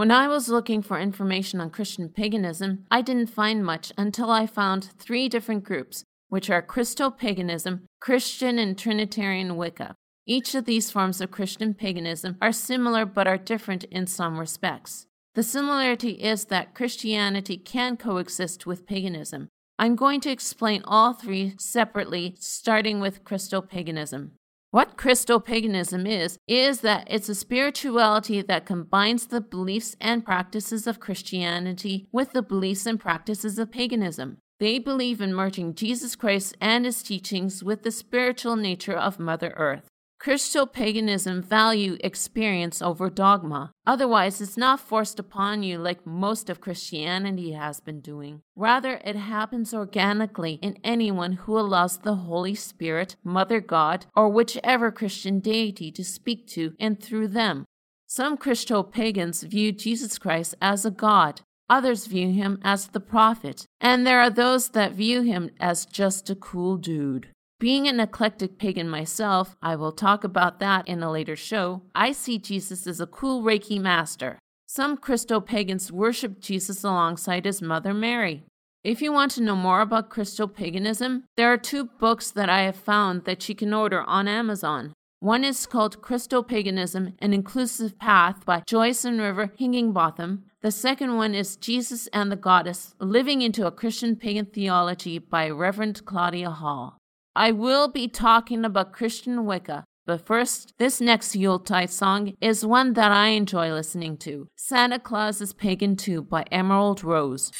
When 0.00 0.10
I 0.10 0.28
was 0.28 0.48
looking 0.48 0.80
for 0.80 0.98
information 0.98 1.60
on 1.60 1.68
Christian 1.68 2.08
paganism, 2.08 2.86
I 2.90 3.02
didn't 3.02 3.26
find 3.26 3.62
much 3.62 3.92
until 3.98 4.30
I 4.30 4.46
found 4.46 4.92
three 4.98 5.28
different 5.28 5.62
groups, 5.62 6.04
which 6.30 6.48
are 6.48 6.62
Christo 6.62 7.10
paganism, 7.10 7.84
Christian 8.00 8.58
and 8.58 8.78
Trinitarian 8.78 9.58
Wicca. 9.58 9.94
Each 10.24 10.54
of 10.54 10.64
these 10.64 10.90
forms 10.90 11.20
of 11.20 11.30
Christian 11.30 11.74
paganism 11.74 12.38
are 12.40 12.50
similar 12.50 13.04
but 13.04 13.28
are 13.28 13.36
different 13.36 13.84
in 13.84 14.06
some 14.06 14.38
respects. 14.38 15.04
The 15.34 15.42
similarity 15.42 16.12
is 16.12 16.46
that 16.46 16.74
Christianity 16.74 17.58
can 17.58 17.98
coexist 17.98 18.64
with 18.64 18.86
paganism. 18.86 19.48
I'm 19.78 19.96
going 19.96 20.22
to 20.22 20.30
explain 20.30 20.80
all 20.86 21.12
three 21.12 21.56
separately, 21.58 22.36
starting 22.38 23.00
with 23.00 23.22
Christo 23.22 23.60
paganism. 23.60 24.32
What 24.72 24.96
Christopaganism 24.96 26.08
is, 26.08 26.38
is 26.46 26.82
that 26.82 27.08
it's 27.10 27.28
a 27.28 27.34
spirituality 27.34 28.40
that 28.40 28.66
combines 28.66 29.26
the 29.26 29.40
beliefs 29.40 29.96
and 30.00 30.24
practices 30.24 30.86
of 30.86 31.00
Christianity 31.00 32.06
with 32.12 32.30
the 32.32 32.42
beliefs 32.42 32.86
and 32.86 33.00
practices 33.00 33.58
of 33.58 33.72
paganism. 33.72 34.38
They 34.60 34.78
believe 34.78 35.20
in 35.20 35.34
merging 35.34 35.74
Jesus 35.74 36.14
Christ 36.14 36.56
and 36.60 36.84
his 36.84 37.02
teachings 37.02 37.64
with 37.64 37.82
the 37.82 37.90
spiritual 37.90 38.54
nature 38.54 38.96
of 38.96 39.18
Mother 39.18 39.52
Earth. 39.56 39.88
Christo-paganism 40.20 41.40
value 41.40 41.96
experience 42.00 42.82
over 42.82 43.08
dogma. 43.08 43.72
Otherwise, 43.86 44.42
it's 44.42 44.58
not 44.58 44.78
forced 44.78 45.18
upon 45.18 45.62
you 45.62 45.78
like 45.78 46.06
most 46.06 46.50
of 46.50 46.60
Christianity 46.60 47.52
has 47.52 47.80
been 47.80 48.02
doing. 48.02 48.42
Rather, 48.54 49.00
it 49.02 49.16
happens 49.16 49.72
organically 49.72 50.58
in 50.60 50.76
anyone 50.84 51.32
who 51.32 51.58
allows 51.58 51.96
the 51.96 52.16
Holy 52.16 52.54
Spirit, 52.54 53.16
Mother 53.24 53.62
God, 53.62 54.04
or 54.14 54.28
whichever 54.28 54.92
Christian 54.92 55.40
deity 55.40 55.90
to 55.92 56.04
speak 56.04 56.46
to 56.48 56.74
and 56.78 57.02
through 57.02 57.28
them. 57.28 57.64
Some 58.06 58.36
Christo-pagans 58.36 59.44
view 59.44 59.72
Jesus 59.72 60.18
Christ 60.18 60.54
as 60.60 60.84
a 60.84 60.90
god. 60.90 61.40
Others 61.70 62.08
view 62.08 62.30
him 62.30 62.60
as 62.62 62.88
the 62.88 63.00
prophet, 63.00 63.64
and 63.80 64.06
there 64.06 64.20
are 64.20 64.28
those 64.28 64.68
that 64.70 64.92
view 64.92 65.22
him 65.22 65.48
as 65.58 65.86
just 65.86 66.28
a 66.28 66.34
cool 66.34 66.76
dude. 66.76 67.28
Being 67.60 67.86
an 67.86 68.00
eclectic 68.00 68.56
pagan 68.56 68.88
myself, 68.88 69.54
I 69.60 69.76
will 69.76 69.92
talk 69.92 70.24
about 70.24 70.60
that 70.60 70.88
in 70.88 71.02
a 71.02 71.10
later 71.10 71.36
show, 71.36 71.82
I 71.94 72.12
see 72.12 72.38
Jesus 72.38 72.86
as 72.86 73.02
a 73.02 73.06
cool 73.06 73.42
Reiki 73.42 73.78
master. 73.78 74.38
Some 74.66 74.96
Christo 74.96 75.40
pagans 75.40 75.92
worship 75.92 76.40
Jesus 76.40 76.82
alongside 76.82 77.44
his 77.44 77.60
mother 77.60 77.92
Mary. 77.92 78.44
If 78.82 79.02
you 79.02 79.12
want 79.12 79.32
to 79.32 79.42
know 79.42 79.56
more 79.56 79.82
about 79.82 80.08
Christo 80.08 80.46
paganism, 80.46 81.24
there 81.36 81.52
are 81.52 81.58
two 81.58 81.90
books 81.98 82.30
that 82.30 82.48
I 82.48 82.62
have 82.62 82.76
found 82.76 83.26
that 83.26 83.46
you 83.46 83.54
can 83.54 83.74
order 83.74 84.04
on 84.04 84.26
Amazon. 84.26 84.94
One 85.18 85.44
is 85.44 85.66
called 85.66 86.00
Christo 86.00 86.42
Paganism 86.42 87.12
An 87.18 87.34
Inclusive 87.34 87.98
Path 87.98 88.46
by 88.46 88.62
Joyce 88.66 89.04
and 89.04 89.20
River 89.20 89.52
Higginbotham. 89.58 90.44
The 90.62 90.70
second 90.70 91.16
one 91.16 91.34
is 91.34 91.56
Jesus 91.56 92.06
and 92.06 92.32
the 92.32 92.36
Goddess 92.36 92.94
Living 93.00 93.42
into 93.42 93.66
a 93.66 93.72
ChristoPagan 93.72 94.50
Theology 94.50 95.18
by 95.18 95.50
Reverend 95.50 96.06
Claudia 96.06 96.48
Hall. 96.48 96.99
I 97.36 97.52
will 97.52 97.86
be 97.88 98.08
talking 98.08 98.64
about 98.64 98.92
Christian 98.92 99.46
Wicca, 99.46 99.84
but 100.04 100.26
first, 100.26 100.74
this 100.78 101.00
next 101.00 101.36
Yuletide 101.36 101.90
song 101.90 102.32
is 102.40 102.66
one 102.66 102.94
that 102.94 103.12
I 103.12 103.28
enjoy 103.28 103.72
listening 103.72 104.16
to 104.18 104.48
Santa 104.56 104.98
Claus 104.98 105.40
is 105.40 105.52
Pagan 105.52 105.94
Too 105.94 106.22
by 106.22 106.44
Emerald 106.50 107.04
Rose. 107.04 107.52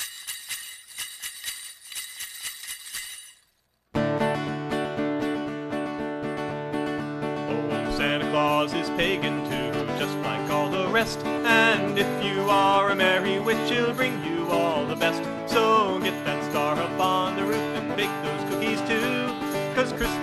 Oh, 8.33 8.65
is 8.65 8.91
pagan 8.91 9.45
too, 9.45 9.73
just 9.99 10.17
like 10.19 10.51
all 10.51 10.69
the 10.69 10.89
rest. 10.89 11.21
And 11.25 11.97
if 11.97 12.25
you 12.25 12.43
are 12.43 12.91
a 12.91 12.97
merry 12.97 13.39
witch, 13.39 13.71
he'll 13.71 13.95
bring 13.95 14.25
you 14.25 14.49
all 14.49 14.85
the 14.87 14.97
best. 14.97 15.23
So 15.49 16.01
get 16.01 16.25
back. 16.25 16.30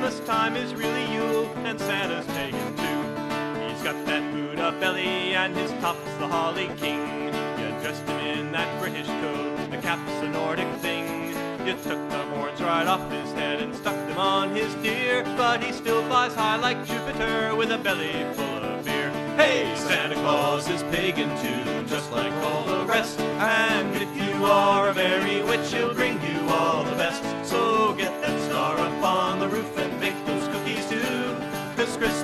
Christmas 0.08 0.26
time 0.26 0.56
is 0.56 0.74
really 0.74 1.14
Yule, 1.14 1.52
and 1.66 1.78
Santa's 1.78 2.26
pagan 2.28 2.78
too. 2.78 3.68
He's 3.68 3.84
got 3.84 4.06
that 4.06 4.24
Buddha 4.32 4.74
belly, 4.80 5.36
and 5.36 5.54
his 5.54 5.70
top's 5.82 6.14
the 6.18 6.26
Holly 6.26 6.70
King. 6.78 7.26
You 7.26 7.68
dressed 7.82 8.04
him 8.04 8.18
in 8.20 8.52
that 8.54 8.80
British 8.80 9.06
coat, 9.06 9.70
the 9.70 9.76
cap's 9.80 10.10
a 10.24 10.30
Nordic 10.30 10.74
thing. 10.76 11.36
You 11.68 11.74
took 11.84 12.00
the 12.10 12.24
horns 12.32 12.62
right 12.62 12.88
off 12.88 13.12
his 13.12 13.34
head 13.34 13.60
and 13.60 13.76
stuck 13.76 13.98
them 14.08 14.18
on 14.18 14.56
his 14.56 14.74
deer, 14.76 15.24
but 15.36 15.62
he 15.62 15.74
still 15.74 16.02
flies 16.04 16.34
high 16.34 16.56
like 16.56 16.88
Jupiter 16.88 17.54
with 17.54 17.74
a 17.74 17.78
belly 17.78 18.14
full 18.32 18.64
of 18.64 18.86
beer. 18.86 19.10
Hey, 19.36 19.76
Santa 19.76 20.16
Claus 20.16 20.70
is 20.70 20.84
pagan 20.84 21.28
too, 21.42 21.86
just 21.86 22.14
like 22.14 22.32
all 22.46 22.64
the 22.64 22.86
rest. 22.86 23.20
And 23.20 23.94
if 23.94 24.16
you 24.16 24.46
are 24.46 24.88
a 24.88 24.94
merry 24.94 25.44
witch, 25.44 25.74
he'll 25.74 25.94
bring 25.94 26.17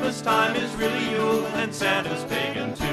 Christmas 0.04 0.22
time 0.22 0.56
is 0.58 0.76
really 0.76 1.12
Yule 1.12 1.46
and 1.56 1.74
Santa's 1.74 2.26
pagan 2.26 2.74
too. 2.76 2.84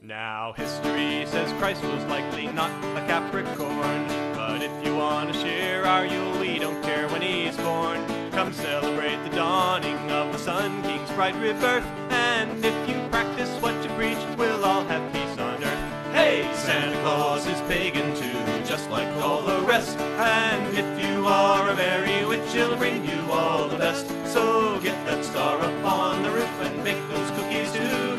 Now 0.00 0.54
history 0.56 1.26
says 1.26 1.52
Christ 1.58 1.84
was 1.84 2.02
likely 2.06 2.46
not 2.46 2.70
a 2.96 3.06
Capricorn. 3.06 4.06
But 4.34 4.62
if 4.62 4.86
you 4.86 4.96
want 4.96 5.34
to 5.34 5.38
share 5.38 5.84
our 5.84 6.06
Yule, 6.06 6.40
we 6.40 6.58
don't 6.58 6.82
care 6.82 7.06
when 7.08 7.20
he's 7.20 7.58
born. 7.58 8.00
Come 8.30 8.54
celebrate 8.54 9.22
the 9.28 9.36
dawning 9.36 10.10
of 10.10 10.32
the 10.32 10.38
Sun 10.38 10.82
King's 10.84 11.10
bright 11.10 11.34
rebirth. 11.34 11.84
And 12.08 12.64
if 12.64 12.88
you 12.88 13.06
practice 13.10 13.50
what 13.60 13.74
you 13.84 13.90
preach, 13.96 14.16
we'll 14.38 14.64
all 14.64 14.84
have 14.84 15.12
peace 15.12 15.38
on 15.38 15.62
earth. 15.62 16.14
Hey, 16.14 16.50
Santa 16.54 16.98
Claus 17.02 17.46
is 17.46 17.60
pagan 17.68 18.16
too, 18.16 18.64
just 18.64 18.88
like 18.88 19.08
all 19.22 19.42
the 19.42 19.60
rest. 19.66 19.98
And 19.98 20.74
if 20.74 20.98
you 20.98 21.01
are 21.32 21.70
a 21.70 21.74
merry 21.74 22.26
witch, 22.26 22.52
he'll 22.52 22.76
bring 22.76 23.04
you 23.04 23.20
all 23.30 23.66
the 23.66 23.78
best. 23.78 24.06
So 24.26 24.78
get 24.80 24.96
that 25.06 25.24
star 25.24 25.58
up 25.58 25.84
on 25.84 26.22
the 26.22 26.30
roof 26.30 26.60
and 26.60 26.84
make 26.84 27.00
those 27.08 27.30
cookies 27.30 27.72
too. 27.72 28.16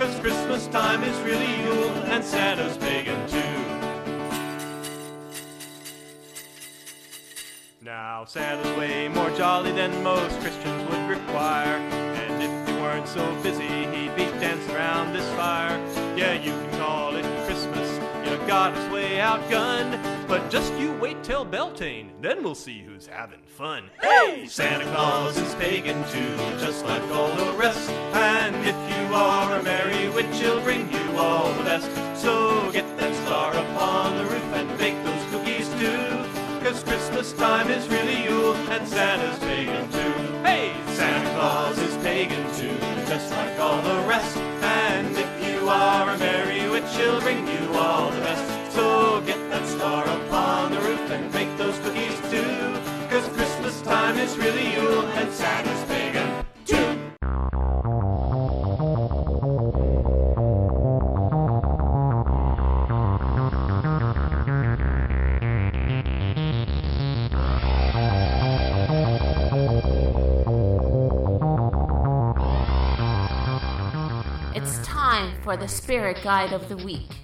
Cause 0.00 0.18
Christmas 0.20 0.66
time 0.66 1.04
is 1.04 1.16
really 1.20 1.52
Yule 1.62 1.90
and 2.12 2.24
Santa's 2.24 2.76
pagan 2.76 3.20
too. 3.28 3.56
Now 7.82 8.24
Santa's 8.24 8.76
way 8.76 9.08
more 9.08 9.30
jolly 9.36 9.72
than 9.72 10.02
most 10.02 10.38
Christians 10.40 10.82
would 10.90 11.08
require. 11.08 11.76
And 12.22 12.42
if 12.42 12.68
he 12.68 12.74
weren't 12.82 13.06
so 13.06 13.24
busy, 13.42 13.68
he'd 13.68 14.16
be 14.16 14.26
dancing 14.40 14.74
around 14.74 15.12
this 15.12 15.28
fire. 15.34 15.78
Yeah, 16.16 16.34
you 16.34 16.50
can 16.50 16.78
call 16.80 17.14
it 17.14 17.24
Christmas, 17.46 17.88
you 18.28 18.36
got 18.48 18.76
his 18.76 18.88
way 18.90 19.18
outgunned. 19.18 20.05
But 20.28 20.50
just 20.50 20.74
you 20.74 20.92
wait 20.94 21.22
till 21.22 21.44
Beltane, 21.44 22.10
then 22.20 22.42
we'll 22.42 22.56
see 22.56 22.82
who's 22.82 23.06
having 23.06 23.42
fun. 23.44 23.84
Hey, 24.02 24.46
Santa 24.48 24.84
Claus 24.86 25.36
is 25.38 25.54
pagan 25.54 26.02
too, 26.10 26.36
just 26.58 26.84
like 26.84 27.02
all 27.12 27.32
the 27.36 27.52
rest. 27.52 27.88
And 28.12 28.56
if 28.56 28.74
you 28.74 29.14
are 29.14 29.56
a 29.56 29.62
merry 29.62 30.08
witch, 30.10 30.26
he'll 30.40 30.60
bring 30.62 30.92
you 30.92 31.16
all 31.16 31.52
the 31.54 31.62
best. 31.62 31.88
So 32.20 32.72
get 32.72 32.84
that 32.98 33.14
star 33.24 33.54
up 33.54 33.80
on 33.80 34.16
the 34.16 34.24
roof 34.24 34.52
and 34.54 34.78
bake 34.78 35.00
those 35.04 35.30
cookies 35.30 35.68
too. 35.78 36.06
Cause 36.64 36.82
Christmas 36.82 37.32
time 37.32 37.70
is 37.70 37.86
really 37.86 38.24
Yule 38.24 38.54
and 38.54 38.86
Santa's 38.88 39.38
pagan 39.38 39.88
too. 39.92 40.12
Hey, 40.42 40.74
Santa 40.96 41.30
Claus 41.38 41.78
is 41.78 41.96
pagan 41.98 42.44
too, 42.56 42.76
just 43.06 43.30
like 43.30 43.60
all 43.60 43.80
the 43.80 44.08
rest. 44.08 44.36
And 44.36 45.16
if 45.16 45.48
you 45.48 45.68
are 45.68 46.10
a 46.10 46.18
merry 46.18 46.68
witch, 46.68 46.96
he'll 46.96 47.20
bring 47.20 47.46
you 47.46 47.72
all 47.74 48.10
the 48.10 48.20
best. 48.22 48.55
Star 49.76 50.08
up 50.08 50.32
on 50.32 50.72
the 50.72 50.80
roof 50.80 51.10
and 51.10 51.30
those 51.58 51.78
cookies 51.80 52.18
too. 52.30 52.80
Cause 53.10 53.28
Christmas 53.36 53.82
time 53.82 54.16
is 54.16 54.34
really 54.38 54.72
Yule 54.72 55.06
and 55.08 55.30
Santa's 55.30 55.82
too. 56.64 57.12
It's 74.54 74.78
time 74.86 75.34
for 75.42 75.58
the 75.58 75.68
Spirit 75.68 76.22
Guide 76.22 76.54
of 76.54 76.70
the 76.70 76.78
Week. 76.78 77.15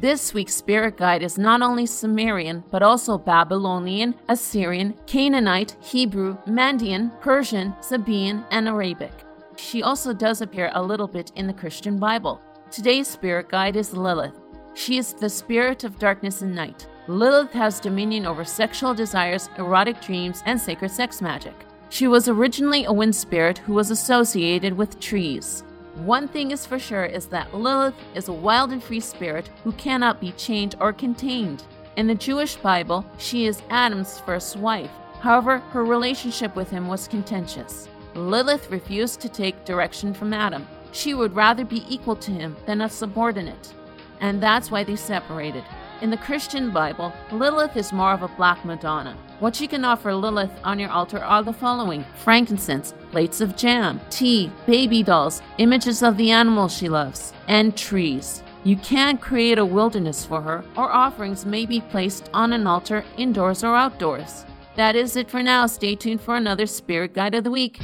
This 0.00 0.32
week's 0.32 0.54
Spirit 0.54 0.96
Guide 0.96 1.22
is 1.22 1.36
not 1.36 1.60
only 1.60 1.84
Sumerian, 1.84 2.64
but 2.70 2.82
also 2.82 3.18
Babylonian, 3.18 4.14
Assyrian, 4.30 4.94
Canaanite, 5.06 5.76
Hebrew, 5.78 6.38
Mandean, 6.46 7.20
Persian, 7.20 7.74
Sabaean, 7.82 8.46
and 8.50 8.66
Arabic. 8.66 9.12
She 9.56 9.82
also 9.82 10.14
does 10.14 10.40
appear 10.40 10.70
a 10.72 10.82
little 10.82 11.06
bit 11.06 11.32
in 11.36 11.46
the 11.46 11.52
Christian 11.52 11.98
Bible. 11.98 12.40
Today's 12.70 13.08
Spirit 13.08 13.50
Guide 13.50 13.76
is 13.76 13.92
Lilith. 13.92 14.40
She 14.72 14.96
is 14.96 15.12
the 15.12 15.28
spirit 15.28 15.84
of 15.84 15.98
darkness 15.98 16.40
and 16.40 16.54
night. 16.54 16.86
Lilith 17.06 17.52
has 17.52 17.78
dominion 17.78 18.24
over 18.24 18.42
sexual 18.42 18.94
desires, 18.94 19.50
erotic 19.58 20.00
dreams, 20.00 20.42
and 20.46 20.58
sacred 20.58 20.92
sex 20.92 21.20
magic. 21.20 21.66
She 21.90 22.08
was 22.08 22.26
originally 22.26 22.86
a 22.86 22.92
wind 22.92 23.14
spirit 23.14 23.58
who 23.58 23.74
was 23.74 23.90
associated 23.90 24.72
with 24.72 24.98
trees. 24.98 25.62
One 26.04 26.28
thing 26.28 26.50
is 26.50 26.64
for 26.64 26.78
sure 26.78 27.04
is 27.04 27.26
that 27.26 27.52
Lilith 27.54 27.94
is 28.14 28.28
a 28.28 28.32
wild 28.32 28.72
and 28.72 28.82
free 28.82 29.00
spirit 29.00 29.50
who 29.62 29.72
cannot 29.72 30.18
be 30.18 30.32
chained 30.32 30.74
or 30.80 30.94
contained. 30.94 31.62
In 31.96 32.06
the 32.06 32.14
Jewish 32.14 32.56
Bible, 32.56 33.04
she 33.18 33.44
is 33.44 33.60
Adam's 33.68 34.18
first 34.20 34.56
wife. 34.56 34.90
However, 35.20 35.58
her 35.58 35.84
relationship 35.84 36.56
with 36.56 36.70
him 36.70 36.88
was 36.88 37.06
contentious. 37.06 37.86
Lilith 38.14 38.70
refused 38.70 39.20
to 39.20 39.28
take 39.28 39.66
direction 39.66 40.14
from 40.14 40.32
Adam. 40.32 40.66
She 40.92 41.12
would 41.12 41.36
rather 41.36 41.66
be 41.66 41.84
equal 41.86 42.16
to 42.16 42.30
him 42.30 42.56
than 42.64 42.80
a 42.80 42.88
subordinate. 42.88 43.74
And 44.20 44.42
that's 44.42 44.70
why 44.70 44.84
they 44.84 44.96
separated. 44.96 45.64
In 46.00 46.08
the 46.08 46.16
Christian 46.16 46.70
Bible, 46.70 47.12
Lilith 47.30 47.76
is 47.76 47.92
more 47.92 48.14
of 48.14 48.22
a 48.22 48.28
black 48.28 48.64
Madonna. 48.64 49.18
What 49.40 49.58
you 49.58 49.68
can 49.68 49.86
offer 49.86 50.14
Lilith 50.14 50.50
on 50.64 50.78
your 50.78 50.90
altar 50.90 51.18
are 51.18 51.42
the 51.42 51.54
following 51.54 52.04
frankincense, 52.16 52.92
plates 53.10 53.40
of 53.40 53.56
jam, 53.56 53.98
tea, 54.10 54.52
baby 54.66 55.02
dolls, 55.02 55.40
images 55.56 56.02
of 56.02 56.18
the 56.18 56.30
animals 56.30 56.76
she 56.76 56.90
loves, 56.90 57.32
and 57.48 57.74
trees. 57.74 58.42
You 58.64 58.76
can't 58.76 59.18
create 59.18 59.58
a 59.58 59.64
wilderness 59.64 60.26
for 60.26 60.42
her, 60.42 60.62
or 60.76 60.92
offerings 60.92 61.46
may 61.46 61.64
be 61.64 61.80
placed 61.80 62.28
on 62.34 62.52
an 62.52 62.66
altar 62.66 63.02
indoors 63.16 63.64
or 63.64 63.74
outdoors. 63.74 64.44
That 64.76 64.94
is 64.94 65.16
it 65.16 65.30
for 65.30 65.42
now. 65.42 65.64
Stay 65.64 65.94
tuned 65.94 66.20
for 66.20 66.36
another 66.36 66.66
Spirit 66.66 67.14
Guide 67.14 67.34
of 67.34 67.44
the 67.44 67.50
Week. 67.50 67.80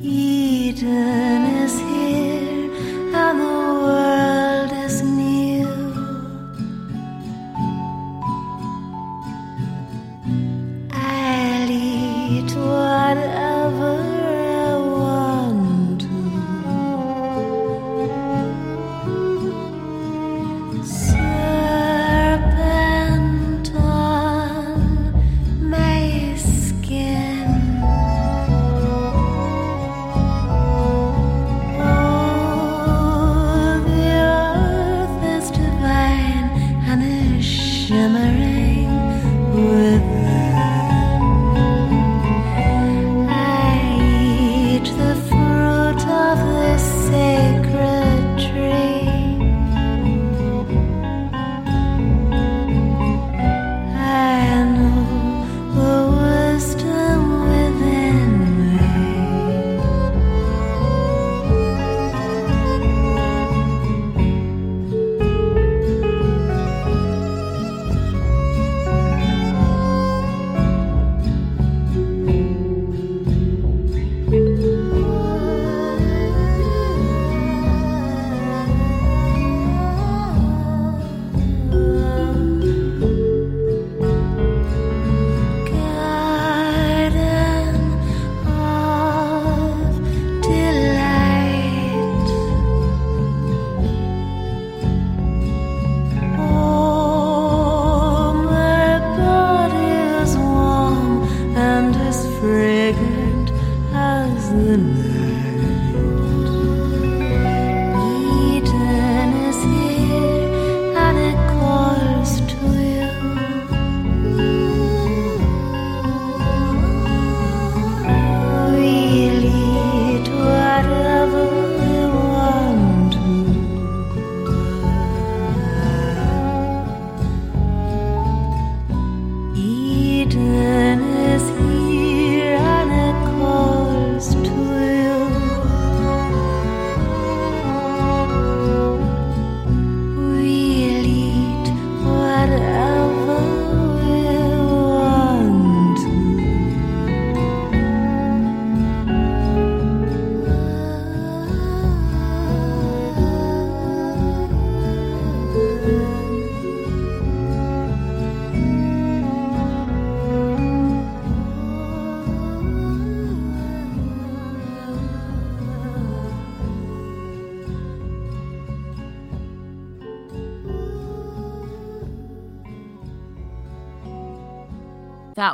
Eden 0.00 1.37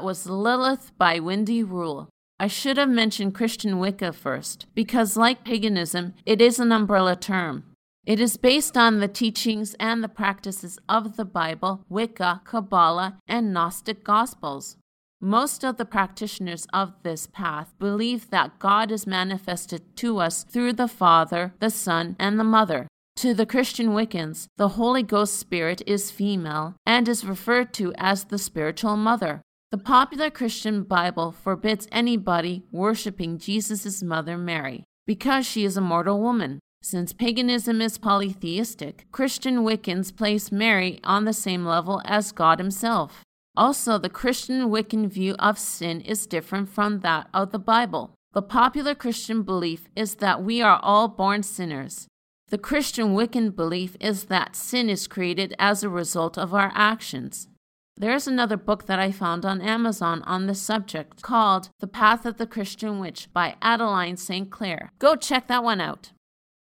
was 0.05 0.27
Lilith 0.27 0.93
by 0.99 1.19
Wendy 1.19 1.62
Rule. 1.62 2.11
I 2.38 2.47
should 2.47 2.77
have 2.77 2.90
mentioned 2.90 3.35
Christian 3.35 3.79
Wicca 3.79 4.12
first, 4.12 4.67
because 4.75 5.17
like 5.17 5.47
paganism, 5.47 6.12
it 6.27 6.43
is 6.43 6.61
an 6.61 6.73
umbrella 6.73 7.17
term. 7.17 7.64
It 8.05 8.21
is 8.21 8.37
based 8.37 8.77
on 8.77 9.01
the 9.01 9.09
teachings 9.09 9.75
and 9.81 10.05
the 10.05 10.11
practices 10.11 10.79
of 10.90 11.17
the 11.17 11.25
Bible, 11.25 11.87
Wicca, 11.88 12.43
Kabbalah, 12.45 13.17
and 13.27 13.55
Gnostic 13.55 14.05
Gospels. 14.05 14.77
Most 15.23 15.64
of 15.64 15.79
the 15.79 15.87
practitioners 15.87 16.67
of 16.71 16.93
this 17.03 17.27
path 17.27 17.73
believe 17.79 18.29
that 18.29 18.59
God 18.59 18.93
is 18.93 19.07
manifested 19.07 19.97
to 19.97 20.19
us 20.19 20.45
through 20.45 20.75
the 20.75 20.88
Father, 20.88 21.55
the 21.61 21.71
Son, 21.71 22.14
and 22.19 22.38
the 22.38 22.45
Mother. 22.45 22.88
To 23.17 23.33
the 23.33 23.47
Christian 23.47 23.95
Wiccans, 23.95 24.49
the 24.59 24.71
Holy 24.71 25.03
Ghost 25.03 25.38
Spirit 25.38 25.81
is 25.87 26.11
female 26.11 26.75
and 26.85 27.09
is 27.09 27.25
referred 27.25 27.73
to 27.75 27.95
as 27.97 28.25
the 28.25 28.38
spiritual 28.38 28.99
mother. 28.99 29.40
The 29.75 29.83
popular 29.83 30.31
Christian 30.31 30.85
Bible 30.85 31.33
forbids 31.33 31.89
anybody 31.91 32.63
worshiping 32.71 33.39
Jesus' 33.39 34.05
mother 34.05 34.39
Mary 34.39 34.85
because 35.05 35.45
she 35.45 35.65
is 35.65 35.77
a 35.77 35.81
mortal 35.81 36.21
woman. 36.21 36.61
Since 36.81 37.13
paganism 37.13 37.81
is 37.81 37.99
polytheistic, 37.99 39.09
Christian 39.11 39.65
Wiccans 39.65 40.17
place 40.17 40.53
Mary 40.53 41.01
on 41.03 41.25
the 41.25 41.33
same 41.33 41.67
level 41.67 42.01
as 42.05 42.31
God 42.31 42.61
Himself. 42.61 43.25
Also, 43.57 43.99
the 43.99 44.09
Christian 44.09 44.71
Wiccan 44.71 45.09
view 45.09 45.35
of 45.41 45.59
sin 45.59 46.01
is 46.03 46.29
different 46.29 46.69
from 46.69 47.01
that 47.01 47.27
of 47.35 47.51
the 47.51 47.59
Bible. 47.59 48.15
The 48.33 48.43
popular 48.43 48.95
Christian 48.95 49.43
belief 49.43 49.89
is 49.97 50.15
that 50.23 50.45
we 50.45 50.63
are 50.63 50.79
all 50.85 51.09
born 51.09 51.43
sinners. 51.43 52.07
The 52.47 52.59
Christian 52.59 53.17
Wiccan 53.17 53.57
belief 53.57 53.97
is 53.99 54.27
that 54.27 54.55
sin 54.55 54.89
is 54.89 55.09
created 55.09 55.53
as 55.59 55.83
a 55.83 55.89
result 55.89 56.39
of 56.39 56.55
our 56.55 56.71
actions. 56.77 57.49
There's 57.97 58.27
another 58.27 58.57
book 58.57 58.87
that 58.87 58.99
I 58.99 59.13
found 59.13 59.45
on 59.45 59.61
Amazon 59.61 60.23
on 60.23 60.47
this 60.47 60.61
subject 60.61 61.23
called 61.23 61.71
The 61.79 61.87
Path 61.87 62.27
of 62.27 62.39
the 62.39 62.47
Christian 62.47 62.99
Witch 62.99 63.29
by 63.33 63.55
Adeline 63.63 64.17
St. 64.17 64.51
Clair. 64.51 64.91
Go 64.99 65.15
check 65.15 65.47
that 65.47 65.63
one 65.63 65.81
out. 65.81 66.11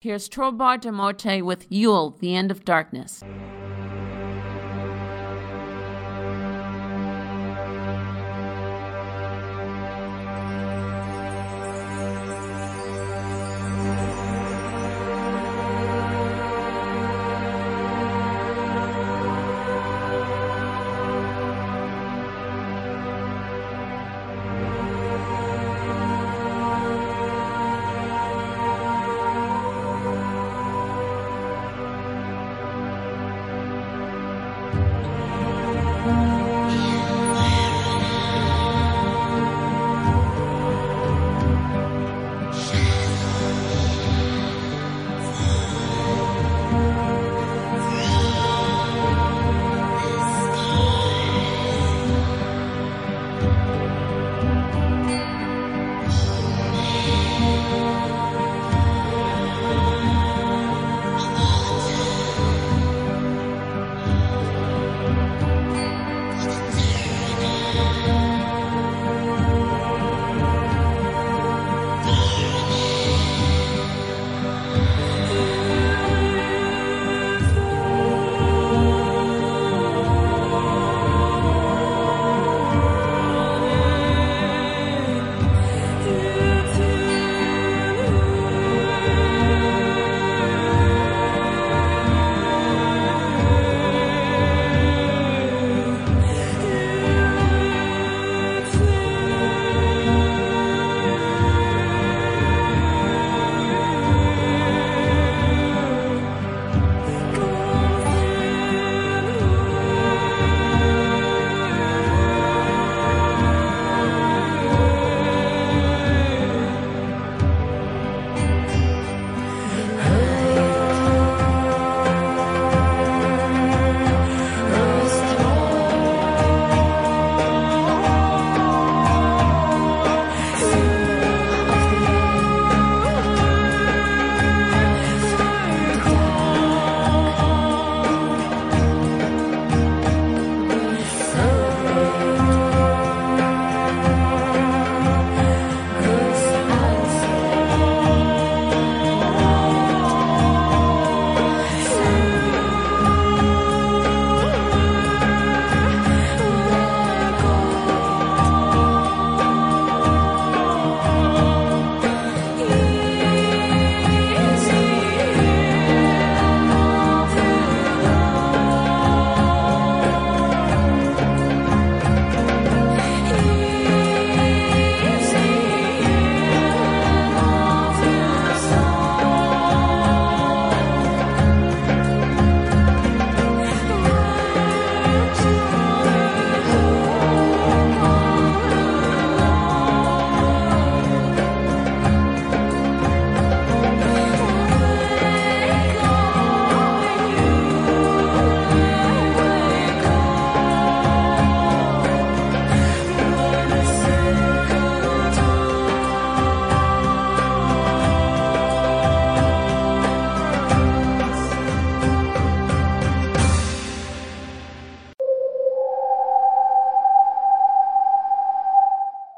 Here's 0.01 0.29
Trobar 0.29 0.79
de 0.79 0.91
Morte 0.91 1.41
with 1.43 1.71
Yule, 1.71 2.17
The 2.19 2.35
End 2.35 2.51
of 2.51 2.65
Darkness. 2.65 3.23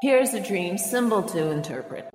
Here's 0.03 0.33
a 0.33 0.41
dream 0.41 0.77
symbol 0.77 1.23
to 1.23 1.49
interpret. 1.49 2.13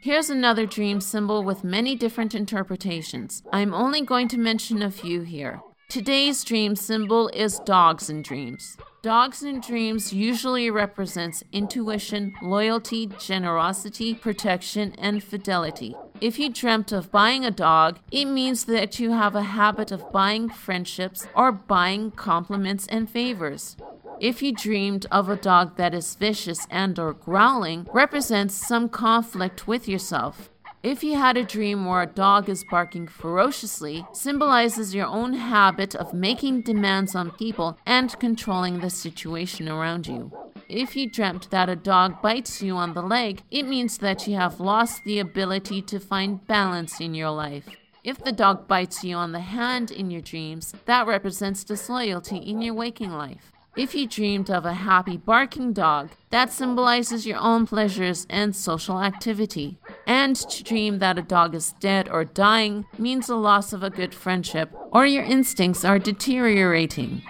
Here's 0.00 0.30
another 0.30 0.64
dream 0.64 1.02
symbol 1.02 1.42
with 1.44 1.62
many 1.62 1.94
different 1.94 2.34
interpretations. 2.34 3.42
I'm 3.52 3.74
only 3.74 4.00
going 4.00 4.28
to 4.28 4.38
mention 4.38 4.80
a 4.80 4.90
few 4.90 5.20
here. 5.20 5.60
Today's 5.90 6.42
dream 6.42 6.74
symbol 6.74 7.28
is 7.34 7.58
dogs 7.66 8.08
in 8.08 8.22
dreams. 8.22 8.78
Dogs 9.02 9.42
in 9.42 9.60
dreams 9.60 10.10
usually 10.10 10.70
represents 10.70 11.44
intuition, 11.52 12.32
loyalty, 12.40 13.10
generosity, 13.18 14.14
protection, 14.14 14.94
and 14.96 15.22
fidelity. 15.22 15.94
If 16.20 16.36
you 16.36 16.48
dreamt 16.48 16.90
of 16.90 17.12
buying 17.12 17.44
a 17.44 17.50
dog, 17.52 18.00
it 18.10 18.24
means 18.24 18.64
that 18.64 18.98
you 18.98 19.12
have 19.12 19.36
a 19.36 19.42
habit 19.42 19.92
of 19.92 20.10
buying 20.10 20.48
friendships 20.48 21.28
or 21.32 21.52
buying 21.52 22.10
compliments 22.10 22.88
and 22.88 23.08
favors. 23.08 23.76
If 24.18 24.42
you 24.42 24.52
dreamed 24.52 25.06
of 25.12 25.28
a 25.28 25.36
dog 25.36 25.76
that 25.76 25.94
is 25.94 26.16
vicious 26.16 26.66
and 26.70 26.98
or 26.98 27.12
growling, 27.12 27.86
represents 27.92 28.54
some 28.54 28.88
conflict 28.88 29.68
with 29.68 29.86
yourself. 29.86 30.50
If 30.82 31.04
you 31.04 31.16
had 31.16 31.36
a 31.36 31.44
dream 31.44 31.84
where 31.84 32.02
a 32.02 32.06
dog 32.06 32.48
is 32.48 32.64
barking 32.68 33.06
ferociously, 33.06 34.04
symbolizes 34.12 34.96
your 34.96 35.06
own 35.06 35.34
habit 35.34 35.94
of 35.94 36.14
making 36.14 36.62
demands 36.62 37.14
on 37.14 37.30
people 37.32 37.78
and 37.86 38.18
controlling 38.18 38.80
the 38.80 38.90
situation 38.90 39.68
around 39.68 40.08
you. 40.08 40.32
If 40.68 40.96
you 40.96 41.08
dreamt 41.08 41.50
that 41.50 41.70
a 41.70 41.76
dog 41.76 42.20
bites 42.20 42.60
you 42.60 42.76
on 42.76 42.92
the 42.92 43.00
leg, 43.00 43.42
it 43.50 43.62
means 43.62 43.96
that 43.98 44.28
you 44.28 44.34
have 44.36 44.60
lost 44.60 45.02
the 45.04 45.18
ability 45.18 45.80
to 45.82 45.98
find 45.98 46.46
balance 46.46 47.00
in 47.00 47.14
your 47.14 47.30
life. 47.30 47.70
If 48.04 48.22
the 48.22 48.32
dog 48.32 48.68
bites 48.68 49.02
you 49.02 49.16
on 49.16 49.32
the 49.32 49.40
hand 49.40 49.90
in 49.90 50.10
your 50.10 50.20
dreams, 50.20 50.74
that 50.84 51.06
represents 51.06 51.64
disloyalty 51.64 52.36
in 52.36 52.60
your 52.60 52.74
waking 52.74 53.12
life. 53.12 53.50
If 53.78 53.94
you 53.94 54.06
dreamed 54.06 54.50
of 54.50 54.66
a 54.66 54.74
happy 54.74 55.16
barking 55.16 55.72
dog, 55.72 56.10
that 56.28 56.52
symbolizes 56.52 57.26
your 57.26 57.38
own 57.38 57.66
pleasures 57.66 58.26
and 58.28 58.54
social 58.54 59.00
activity. 59.00 59.78
And 60.06 60.36
to 60.36 60.62
dream 60.62 60.98
that 60.98 61.16
a 61.16 61.22
dog 61.22 61.54
is 61.54 61.72
dead 61.80 62.10
or 62.10 62.24
dying 62.24 62.84
means 62.98 63.28
the 63.28 63.36
loss 63.36 63.72
of 63.72 63.82
a 63.82 63.88
good 63.88 64.12
friendship 64.12 64.70
or 64.92 65.06
your 65.06 65.24
instincts 65.24 65.82
are 65.82 65.98
deteriorating. 65.98 67.22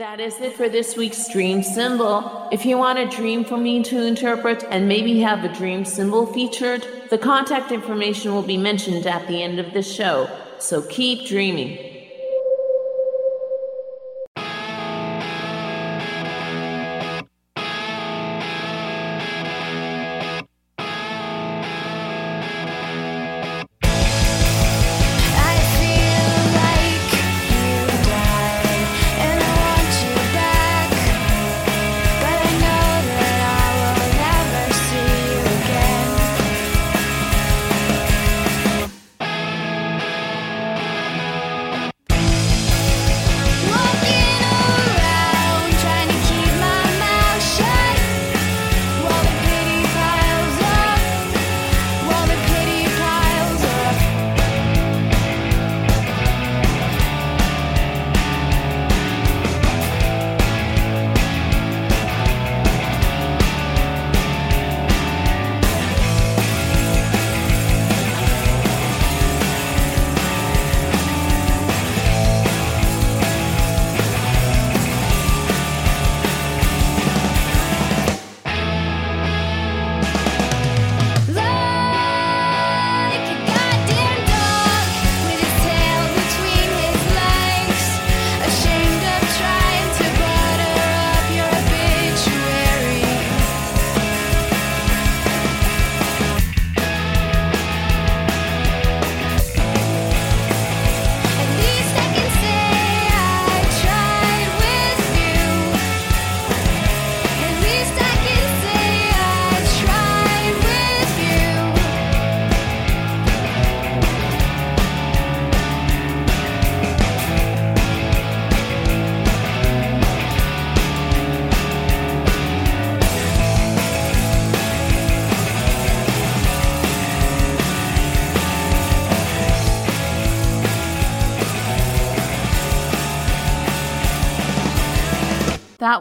That 0.00 0.18
is 0.18 0.40
it 0.40 0.54
for 0.54 0.70
this 0.70 0.96
week's 0.96 1.28
dream 1.28 1.62
symbol. 1.62 2.48
If 2.50 2.64
you 2.64 2.78
want 2.78 2.98
a 2.98 3.06
dream 3.06 3.44
for 3.44 3.58
me 3.58 3.82
to 3.82 4.06
interpret 4.06 4.64
and 4.70 4.88
maybe 4.88 5.20
have 5.20 5.44
a 5.44 5.52
dream 5.52 5.84
symbol 5.84 6.24
featured, 6.24 6.86
the 7.10 7.18
contact 7.18 7.70
information 7.70 8.32
will 8.32 8.40
be 8.40 8.56
mentioned 8.56 9.06
at 9.06 9.28
the 9.28 9.42
end 9.42 9.58
of 9.58 9.74
the 9.74 9.82
show. 9.82 10.26
So 10.58 10.80
keep 10.80 11.26
dreaming. 11.26 11.89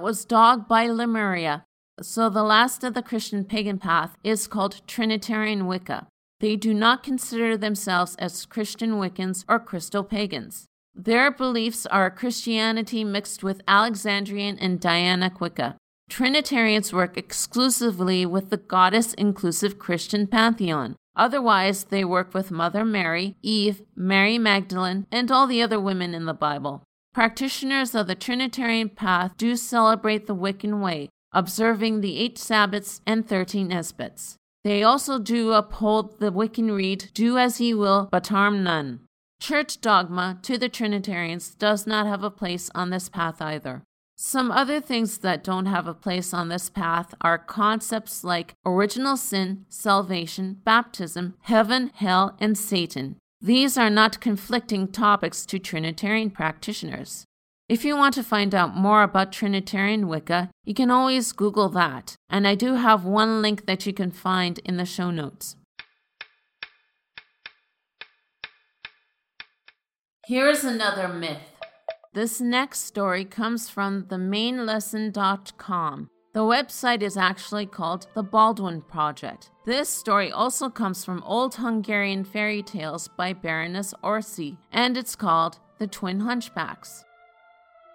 Was 0.10 0.26
Dog 0.26 0.68
by 0.68 0.88
Lemuria. 0.88 1.66
So 2.02 2.32
the 2.32 2.42
last 2.42 2.84
of 2.84 2.96
the 2.96 3.04
Christian 3.04 3.46
pagan 3.46 3.78
path 3.78 4.18
is 4.24 4.48
called 4.48 4.82
Trinitarian 4.88 5.68
Wicca. 5.68 6.08
They 6.40 6.56
do 6.56 6.74
not 6.74 7.04
consider 7.04 7.56
themselves 7.56 8.16
as 8.16 8.48
Christian 8.48 8.94
Wiccans 8.94 9.46
or 9.48 9.60
Christo 9.60 10.02
pagans. 10.02 10.66
Their 10.96 11.30
beliefs 11.30 11.86
are 11.86 12.10
Christianity 12.10 13.04
mixed 13.04 13.44
with 13.44 13.62
Alexandrian 13.68 14.58
and 14.58 14.82
Dianic 14.82 15.40
Wicca. 15.40 15.78
Trinitarians 16.10 16.92
work 16.92 17.16
exclusively 17.16 18.26
with 18.26 18.50
the 18.50 18.58
goddess 18.58 19.14
inclusive 19.14 19.78
Christian 19.78 20.26
pantheon. 20.26 20.96
Otherwise, 21.16 21.84
they 21.84 22.04
work 22.04 22.34
with 22.34 22.50
Mother 22.50 22.84
Mary, 22.84 23.36
Eve, 23.44 23.84
Mary 23.96 24.40
Magdalene, 24.40 25.06
and 25.12 25.30
all 25.30 25.46
the 25.46 25.62
other 25.62 25.80
women 25.80 26.16
in 26.16 26.26
the 26.26 26.34
Bible. 26.34 26.82
Practitioners 27.14 27.96
of 27.96 28.08
the 28.08 28.16
Trinitarian 28.16 28.90
path 28.90 29.36
do 29.36 29.56
celebrate 29.56 30.28
the 30.28 30.36
Wiccan 30.36 30.80
way, 30.80 31.10
observing 31.34 32.02
the 32.02 32.18
eight 32.18 32.38
Sabbaths 32.38 33.02
and 33.06 33.28
thirteen 33.28 33.72
Esbats. 33.72 34.36
They 34.64 34.84
also 34.84 35.18
do 35.18 35.54
uphold 35.54 36.20
the 36.20 36.32
Wiccan 36.32 36.76
Rede, 36.76 37.10
Do 37.14 37.38
as 37.38 37.60
ye 37.60 37.74
will, 37.74 38.10
but 38.12 38.28
harm 38.28 38.64
none. 38.64 39.00
Church 39.42 39.82
dogma 39.82 40.38
to 40.44 40.58
the 40.58 40.70
Trinitarians 40.70 41.56
does 41.56 41.88
not 41.88 42.06
have 42.06 42.24
a 42.24 42.30
place 42.30 42.70
on 42.76 42.90
this 42.90 43.10
path 43.10 43.42
either. 43.42 43.84
Some 44.16 44.52
other 44.52 44.82
things 44.82 45.20
that 45.20 45.46
don't 45.46 45.66
have 45.66 45.88
a 45.88 45.94
place 45.94 46.34
on 46.34 46.50
this 46.50 46.70
path 46.70 47.16
are 47.22 47.38
concepts 47.38 48.24
like 48.24 48.54
original 48.66 49.16
sin, 49.16 49.66
salvation, 49.70 50.58
baptism, 50.66 51.36
heaven, 51.42 51.90
hell, 51.96 52.36
and 52.40 52.58
Satan. 52.58 53.16
These 53.42 53.78
are 53.78 53.90
not 53.90 54.20
conflicting 54.20 54.90
topics 54.90 55.46
to 55.46 55.60
Trinitarian 55.60 56.30
practitioners. 56.30 57.24
If 57.70 57.86
you 57.86 57.96
want 57.96 58.14
to 58.16 58.24
find 58.24 58.54
out 58.54 58.76
more 58.76 59.02
about 59.02 59.32
Trinitarian 59.32 60.10
Wicca, 60.10 60.50
you 60.66 60.74
can 60.74 60.92
always 60.92 61.32
Google 61.32 61.70
that, 61.70 62.16
and 62.30 62.46
I 62.46 62.56
do 62.56 62.76
have 62.76 63.06
one 63.06 63.42
link 63.42 63.66
that 63.66 63.86
you 63.86 63.94
can 63.94 64.12
find 64.12 64.60
in 64.66 64.76
the 64.76 64.86
show 64.86 65.10
notes. 65.10 65.56
Here's 70.26 70.66
another 70.66 71.08
myth. 71.08 71.42
This 72.14 72.42
next 72.42 72.86
story 72.86 73.24
comes 73.24 73.70
from 73.70 74.04
themainlesson.com. 74.04 76.10
The 76.32 76.42
website 76.42 77.02
is 77.02 77.18
actually 77.18 77.66
called 77.66 78.06
the 78.14 78.22
Baldwin 78.22 78.82
Project. 78.82 79.50
This 79.66 79.90
story 79.90 80.32
also 80.32 80.70
comes 80.70 81.04
from 81.04 81.24
Old 81.24 81.56
Hungarian 81.56 82.24
Fairy 82.24 82.62
Tales 82.62 83.08
by 83.08 83.34
Baroness 83.34 83.96
Orczy, 84.04 84.58
and 84.72 84.96
it's 84.96 85.16
called 85.16 85.58
The 85.80 85.88
Twin 85.88 86.20
Hunchbacks. 86.20 87.04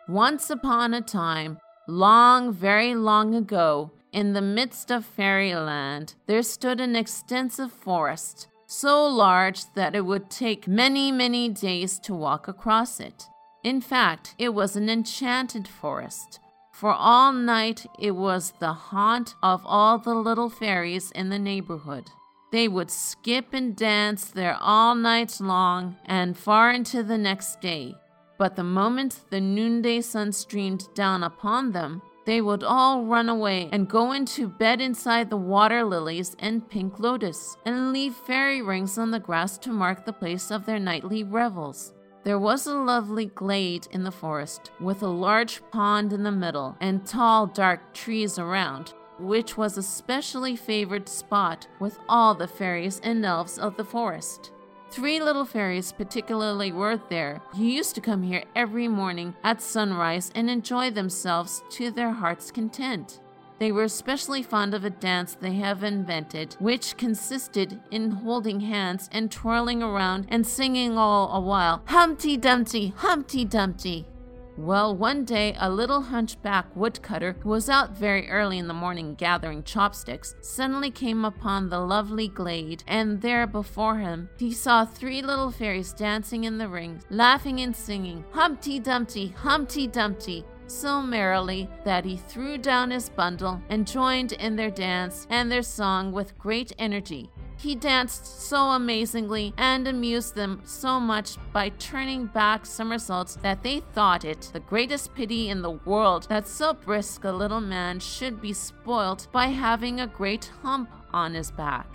Once 0.08 0.50
upon 0.50 0.94
a 0.94 1.00
time, 1.00 1.58
long, 1.86 2.52
very 2.52 2.96
long 2.96 3.36
ago, 3.36 3.92
in 4.12 4.32
the 4.32 4.42
midst 4.42 4.90
of 4.90 5.04
fairyland, 5.04 6.14
there 6.26 6.42
stood 6.42 6.80
an 6.80 6.96
extensive 6.96 7.70
forest, 7.70 8.48
so 8.66 9.06
large 9.06 9.72
that 9.74 9.94
it 9.94 10.04
would 10.04 10.28
take 10.28 10.66
many, 10.66 11.12
many 11.12 11.48
days 11.48 12.00
to 12.00 12.14
walk 12.14 12.48
across 12.48 12.98
it. 12.98 13.28
In 13.62 13.80
fact, 13.80 14.34
it 14.38 14.54
was 14.54 14.74
an 14.74 14.90
enchanted 14.90 15.68
forest, 15.68 16.40
For 16.74 16.92
all 16.92 17.32
night 17.32 17.86
it 18.00 18.16
was 18.16 18.52
the 18.58 18.72
haunt 18.72 19.36
of 19.44 19.62
all 19.64 19.96
the 19.96 20.16
little 20.16 20.50
fairies 20.50 21.12
in 21.12 21.28
the 21.28 21.38
neighborhood. 21.38 22.10
They 22.50 22.66
would 22.66 22.90
skip 22.90 23.54
and 23.54 23.76
dance 23.76 24.24
there 24.24 24.58
all 24.60 24.96
night 24.96 25.40
long 25.40 25.94
and 26.04 26.36
far 26.36 26.72
into 26.72 27.04
the 27.04 27.16
next 27.16 27.60
day. 27.60 27.94
But 28.38 28.56
the 28.56 28.64
moment 28.64 29.20
the 29.30 29.40
noonday 29.40 30.00
sun 30.00 30.32
streamed 30.32 30.88
down 30.96 31.22
upon 31.22 31.70
them, 31.70 32.02
they 32.26 32.40
would 32.40 32.64
all 32.64 33.04
run 33.04 33.28
away 33.28 33.68
and 33.70 33.88
go 33.88 34.10
into 34.10 34.48
bed 34.48 34.80
inside 34.80 35.30
the 35.30 35.36
water 35.36 35.84
lilies 35.84 36.34
and 36.40 36.68
pink 36.68 36.98
lotus 36.98 37.56
and 37.64 37.92
leave 37.92 38.16
fairy 38.16 38.62
rings 38.62 38.98
on 38.98 39.12
the 39.12 39.20
grass 39.20 39.58
to 39.58 39.70
mark 39.70 40.04
the 40.04 40.12
place 40.12 40.50
of 40.50 40.66
their 40.66 40.80
nightly 40.80 41.22
revels. 41.22 41.93
There 42.24 42.38
was 42.38 42.66
a 42.66 42.74
lovely 42.74 43.26
glade 43.26 43.86
in 43.90 44.02
the 44.02 44.10
forest 44.10 44.70
with 44.80 45.02
a 45.02 45.08
large 45.08 45.60
pond 45.70 46.10
in 46.10 46.22
the 46.22 46.32
middle 46.32 46.74
and 46.80 47.04
tall 47.06 47.46
dark 47.46 47.92
trees 47.92 48.38
around, 48.38 48.94
which 49.18 49.58
was 49.58 49.76
a 49.76 49.82
specially 49.82 50.56
favored 50.56 51.06
spot 51.06 51.68
with 51.78 51.98
all 52.08 52.34
the 52.34 52.48
fairies 52.48 52.98
and 53.04 53.22
elves 53.26 53.58
of 53.58 53.76
the 53.76 53.84
forest. 53.84 54.52
Three 54.88 55.20
little 55.20 55.44
fairies 55.44 55.92
particularly 55.92 56.72
were 56.72 56.96
there, 57.10 57.42
who 57.56 57.64
used 57.64 57.94
to 57.96 58.00
come 58.00 58.22
here 58.22 58.44
every 58.56 58.88
morning 58.88 59.34
at 59.44 59.60
sunrise 59.60 60.30
and 60.34 60.48
enjoy 60.48 60.90
themselves 60.90 61.62
to 61.72 61.90
their 61.90 62.12
heart's 62.12 62.50
content. 62.50 63.20
They 63.58 63.70
were 63.72 63.84
especially 63.84 64.42
fond 64.42 64.74
of 64.74 64.84
a 64.84 64.90
dance 64.90 65.36
they 65.38 65.54
have 65.54 65.84
invented, 65.84 66.56
which 66.58 66.96
consisted 66.96 67.80
in 67.90 68.10
holding 68.10 68.60
hands 68.60 69.08
and 69.12 69.30
twirling 69.30 69.82
around 69.82 70.26
and 70.28 70.46
singing 70.46 70.98
all 70.98 71.32
a 71.32 71.40
while, 71.40 71.82
Humpty 71.86 72.36
Dumpty, 72.36 72.92
Humpty 72.96 73.44
Dumpty. 73.44 74.08
Well, 74.56 74.96
one 74.96 75.24
day 75.24 75.56
a 75.58 75.68
little 75.68 76.00
hunchback 76.00 76.76
woodcutter 76.76 77.34
who 77.40 77.48
was 77.48 77.68
out 77.68 77.96
very 77.96 78.30
early 78.30 78.58
in 78.58 78.68
the 78.68 78.74
morning 78.74 79.16
gathering 79.16 79.64
chopsticks 79.64 80.36
suddenly 80.42 80.92
came 80.92 81.24
upon 81.24 81.68
the 81.68 81.80
lovely 81.80 82.28
glade, 82.28 82.84
and 82.86 83.20
there 83.20 83.48
before 83.48 83.98
him 83.98 84.28
he 84.38 84.52
saw 84.52 84.84
three 84.84 85.22
little 85.22 85.50
fairies 85.50 85.92
dancing 85.92 86.44
in 86.44 86.58
the 86.58 86.68
ring, 86.68 87.02
laughing 87.10 87.60
and 87.60 87.74
singing 87.74 88.24
Humpty 88.30 88.78
Dumpty, 88.78 89.28
Humpty 89.28 89.88
Dumpty 89.88 90.44
so 90.74 91.00
merrily 91.00 91.68
that 91.84 92.04
he 92.04 92.16
threw 92.16 92.58
down 92.58 92.90
his 92.90 93.08
bundle 93.08 93.62
and 93.68 93.86
joined 93.86 94.32
in 94.32 94.56
their 94.56 94.70
dance 94.70 95.26
and 95.30 95.50
their 95.50 95.62
song 95.62 96.12
with 96.12 96.36
great 96.38 96.72
energy. 96.78 97.30
He 97.56 97.74
danced 97.74 98.42
so 98.42 98.72
amazingly 98.72 99.54
and 99.56 99.86
amused 99.86 100.34
them 100.34 100.60
so 100.64 100.98
much 100.98 101.36
by 101.52 101.70
turning 101.70 102.26
back 102.26 102.66
somersaults 102.66 103.36
that 103.36 103.62
they 103.62 103.80
thought 103.94 104.24
it 104.24 104.50
the 104.52 104.60
greatest 104.60 105.14
pity 105.14 105.48
in 105.48 105.62
the 105.62 105.70
world 105.70 106.26
that 106.28 106.48
so 106.48 106.74
brisk 106.74 107.24
a 107.24 107.32
little 107.32 107.60
man 107.60 108.00
should 108.00 108.42
be 108.42 108.52
spoilt 108.52 109.28
by 109.32 109.46
having 109.46 110.00
a 110.00 110.06
great 110.06 110.50
hump 110.62 110.90
on 111.12 111.34
his 111.34 111.50
back. 111.50 111.86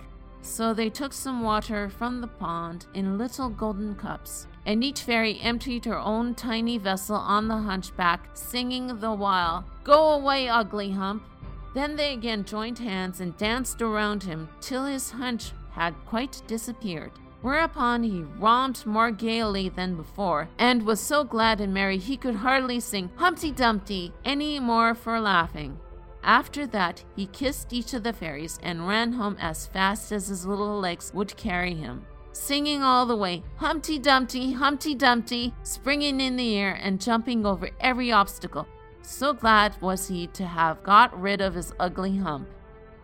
So 0.42 0.72
they 0.72 0.88
took 0.88 1.12
some 1.12 1.42
water 1.42 1.90
from 1.90 2.20
the 2.20 2.26
pond 2.26 2.86
in 2.94 3.18
little 3.18 3.50
golden 3.50 3.94
cups, 3.94 4.46
and 4.66 4.84
each 4.84 5.02
fairy 5.02 5.40
emptied 5.40 5.84
her 5.84 5.98
own 5.98 6.34
tiny 6.34 6.78
vessel 6.78 7.16
on 7.16 7.48
the 7.48 7.56
hunchback, 7.56 8.28
singing 8.34 9.00
the 9.00 9.12
while, 9.12 9.64
Go 9.84 10.10
away, 10.10 10.48
ugly 10.48 10.90
hump. 10.90 11.22
Then 11.74 11.96
they 11.96 12.12
again 12.12 12.44
joined 12.44 12.78
hands 12.78 13.20
and 13.20 13.36
danced 13.36 13.80
around 13.80 14.22
him 14.22 14.48
till 14.60 14.84
his 14.84 15.10
hunch 15.10 15.52
had 15.72 15.94
quite 16.06 16.42
disappeared. 16.46 17.12
Whereupon 17.42 18.02
he 18.02 18.22
romped 18.38 18.84
more 18.84 19.10
gaily 19.10 19.70
than 19.70 19.96
before, 19.96 20.48
and 20.58 20.84
was 20.84 21.00
so 21.00 21.24
glad 21.24 21.60
and 21.60 21.72
merry 21.72 21.96
he 21.96 22.18
could 22.18 22.34
hardly 22.34 22.80
sing 22.80 23.10
Humpty 23.16 23.50
Dumpty 23.50 24.12
any 24.26 24.60
more 24.60 24.94
for 24.94 25.18
laughing. 25.20 25.78
After 26.22 26.66
that, 26.66 27.02
he 27.16 27.24
kissed 27.26 27.72
each 27.72 27.94
of 27.94 28.02
the 28.02 28.12
fairies 28.12 28.58
and 28.62 28.86
ran 28.86 29.14
home 29.14 29.38
as 29.40 29.66
fast 29.66 30.12
as 30.12 30.28
his 30.28 30.44
little 30.44 30.78
legs 30.78 31.12
would 31.14 31.34
carry 31.38 31.74
him, 31.74 32.04
singing 32.32 32.82
all 32.82 33.06
the 33.06 33.16
way 33.16 33.42
Humpty 33.56 33.98
Dumpty, 33.98 34.52
Humpty 34.52 34.94
Dumpty, 34.94 35.54
springing 35.62 36.20
in 36.20 36.36
the 36.36 36.56
air 36.56 36.78
and 36.80 37.00
jumping 37.00 37.44
over 37.44 37.70
every 37.80 38.12
obstacle. 38.12 38.66
So 39.02 39.32
glad 39.32 39.80
was 39.80 40.08
he 40.08 40.26
to 40.28 40.46
have 40.46 40.82
got 40.82 41.18
rid 41.20 41.40
of 41.40 41.54
his 41.54 41.72
ugly 41.80 42.16
hump. 42.18 42.48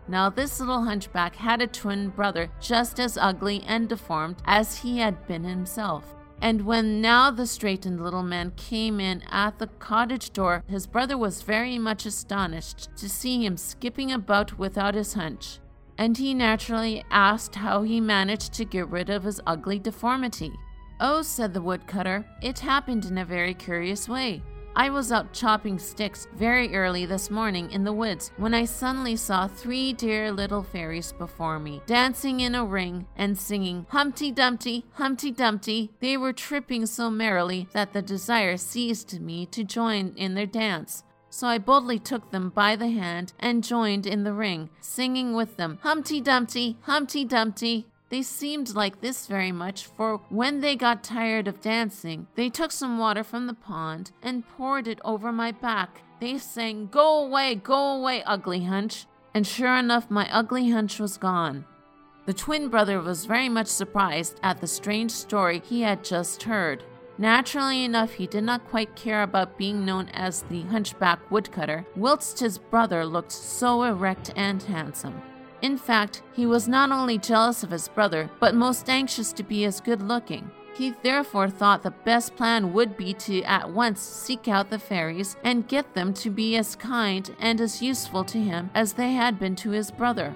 Now, 0.08 0.30
this 0.30 0.60
little 0.60 0.84
hunchback 0.84 1.34
had 1.36 1.60
a 1.60 1.66
twin 1.66 2.10
brother 2.10 2.48
just 2.60 3.00
as 3.00 3.18
ugly 3.18 3.64
and 3.66 3.88
deformed 3.88 4.36
as 4.44 4.78
he 4.78 4.98
had 4.98 5.26
been 5.26 5.42
himself. 5.42 6.14
And 6.40 6.66
when 6.66 7.00
now 7.00 7.30
the 7.30 7.46
straightened 7.46 8.00
little 8.00 8.22
man 8.22 8.52
came 8.56 9.00
in 9.00 9.22
at 9.30 9.58
the 9.58 9.68
cottage 9.78 10.32
door, 10.32 10.62
his 10.68 10.86
brother 10.86 11.16
was 11.16 11.42
very 11.42 11.78
much 11.78 12.04
astonished 12.04 12.94
to 12.96 13.08
see 13.08 13.44
him 13.44 13.56
skipping 13.56 14.12
about 14.12 14.58
without 14.58 14.94
his 14.94 15.14
hunch. 15.14 15.58
And 15.98 16.16
he 16.16 16.34
naturally 16.34 17.04
asked 17.10 17.54
how 17.54 17.82
he 17.82 18.00
managed 18.00 18.52
to 18.54 18.64
get 18.64 18.88
rid 18.88 19.10
of 19.10 19.24
his 19.24 19.40
ugly 19.46 19.78
deformity. 19.78 20.52
Oh, 21.00 21.22
said 21.22 21.54
the 21.54 21.62
woodcutter, 21.62 22.24
it 22.42 22.58
happened 22.58 23.04
in 23.04 23.18
a 23.18 23.24
very 23.24 23.54
curious 23.54 24.08
way. 24.08 24.42
I 24.78 24.90
was 24.90 25.10
out 25.10 25.32
chopping 25.32 25.78
sticks 25.78 26.28
very 26.34 26.76
early 26.76 27.06
this 27.06 27.30
morning 27.30 27.70
in 27.70 27.84
the 27.84 27.94
woods 27.94 28.30
when 28.36 28.52
I 28.52 28.66
suddenly 28.66 29.16
saw 29.16 29.48
three 29.48 29.94
dear 29.94 30.30
little 30.30 30.62
fairies 30.62 31.12
before 31.12 31.58
me, 31.58 31.80
dancing 31.86 32.40
in 32.40 32.54
a 32.54 32.62
ring 32.62 33.06
and 33.16 33.38
singing 33.38 33.86
Humpty 33.88 34.30
Dumpty, 34.30 34.84
Humpty 34.92 35.30
Dumpty. 35.30 35.92
They 36.00 36.18
were 36.18 36.34
tripping 36.34 36.84
so 36.84 37.08
merrily 37.08 37.68
that 37.72 37.94
the 37.94 38.02
desire 38.02 38.58
seized 38.58 39.18
me 39.18 39.46
to 39.46 39.64
join 39.64 40.12
in 40.14 40.34
their 40.34 40.44
dance. 40.44 41.04
So 41.36 41.48
I 41.48 41.58
boldly 41.58 41.98
took 41.98 42.30
them 42.30 42.48
by 42.48 42.76
the 42.76 42.88
hand 42.88 43.34
and 43.38 43.62
joined 43.62 44.06
in 44.06 44.24
the 44.24 44.32
ring, 44.32 44.70
singing 44.80 45.34
with 45.34 45.58
them 45.58 45.78
Humpty 45.82 46.18
Dumpty, 46.18 46.78
Humpty 46.84 47.26
Dumpty. 47.26 47.84
They 48.08 48.22
seemed 48.22 48.74
like 48.74 49.02
this 49.02 49.26
very 49.26 49.52
much, 49.52 49.84
for 49.84 50.22
when 50.30 50.62
they 50.62 50.76
got 50.76 51.04
tired 51.04 51.46
of 51.46 51.60
dancing, 51.60 52.26
they 52.36 52.48
took 52.48 52.72
some 52.72 52.96
water 52.96 53.22
from 53.22 53.46
the 53.46 53.52
pond 53.52 54.12
and 54.22 54.48
poured 54.48 54.88
it 54.88 54.98
over 55.04 55.30
my 55.30 55.52
back. 55.52 56.00
They 56.20 56.38
sang, 56.38 56.86
Go 56.90 57.26
away, 57.26 57.56
go 57.56 57.96
away, 57.98 58.22
ugly 58.22 58.64
hunch. 58.64 59.04
And 59.34 59.46
sure 59.46 59.76
enough, 59.76 60.10
my 60.10 60.34
ugly 60.34 60.70
hunch 60.70 60.98
was 60.98 61.18
gone. 61.18 61.66
The 62.24 62.32
twin 62.32 62.70
brother 62.70 62.98
was 63.02 63.26
very 63.26 63.50
much 63.50 63.66
surprised 63.66 64.40
at 64.42 64.62
the 64.62 64.66
strange 64.66 65.10
story 65.10 65.60
he 65.62 65.82
had 65.82 66.02
just 66.02 66.44
heard. 66.44 66.82
Naturally 67.18 67.84
enough, 67.84 68.12
he 68.12 68.26
did 68.26 68.44
not 68.44 68.68
quite 68.68 68.94
care 68.94 69.22
about 69.22 69.56
being 69.56 69.86
known 69.86 70.10
as 70.10 70.42
the 70.42 70.62
hunchback 70.62 71.18
woodcutter, 71.30 71.86
whilst 71.96 72.40
his 72.40 72.58
brother 72.58 73.06
looked 73.06 73.32
so 73.32 73.84
erect 73.84 74.32
and 74.36 74.62
handsome. 74.62 75.22
In 75.62 75.78
fact, 75.78 76.22
he 76.34 76.44
was 76.44 76.68
not 76.68 76.92
only 76.92 77.16
jealous 77.16 77.62
of 77.62 77.70
his 77.70 77.88
brother, 77.88 78.30
but 78.38 78.54
most 78.54 78.90
anxious 78.90 79.32
to 79.32 79.42
be 79.42 79.64
as 79.64 79.80
good 79.80 80.02
looking. 80.02 80.50
He 80.76 80.90
therefore 81.02 81.48
thought 81.48 81.82
the 81.82 81.90
best 81.90 82.36
plan 82.36 82.74
would 82.74 82.98
be 82.98 83.14
to 83.14 83.42
at 83.44 83.70
once 83.70 84.02
seek 84.02 84.46
out 84.46 84.68
the 84.68 84.78
fairies 84.78 85.36
and 85.42 85.66
get 85.66 85.94
them 85.94 86.12
to 86.14 86.28
be 86.28 86.54
as 86.56 86.76
kind 86.76 87.34
and 87.40 87.62
as 87.62 87.80
useful 87.80 88.24
to 88.24 88.38
him 88.38 88.68
as 88.74 88.92
they 88.92 89.12
had 89.12 89.38
been 89.38 89.56
to 89.56 89.70
his 89.70 89.90
brother. 89.90 90.34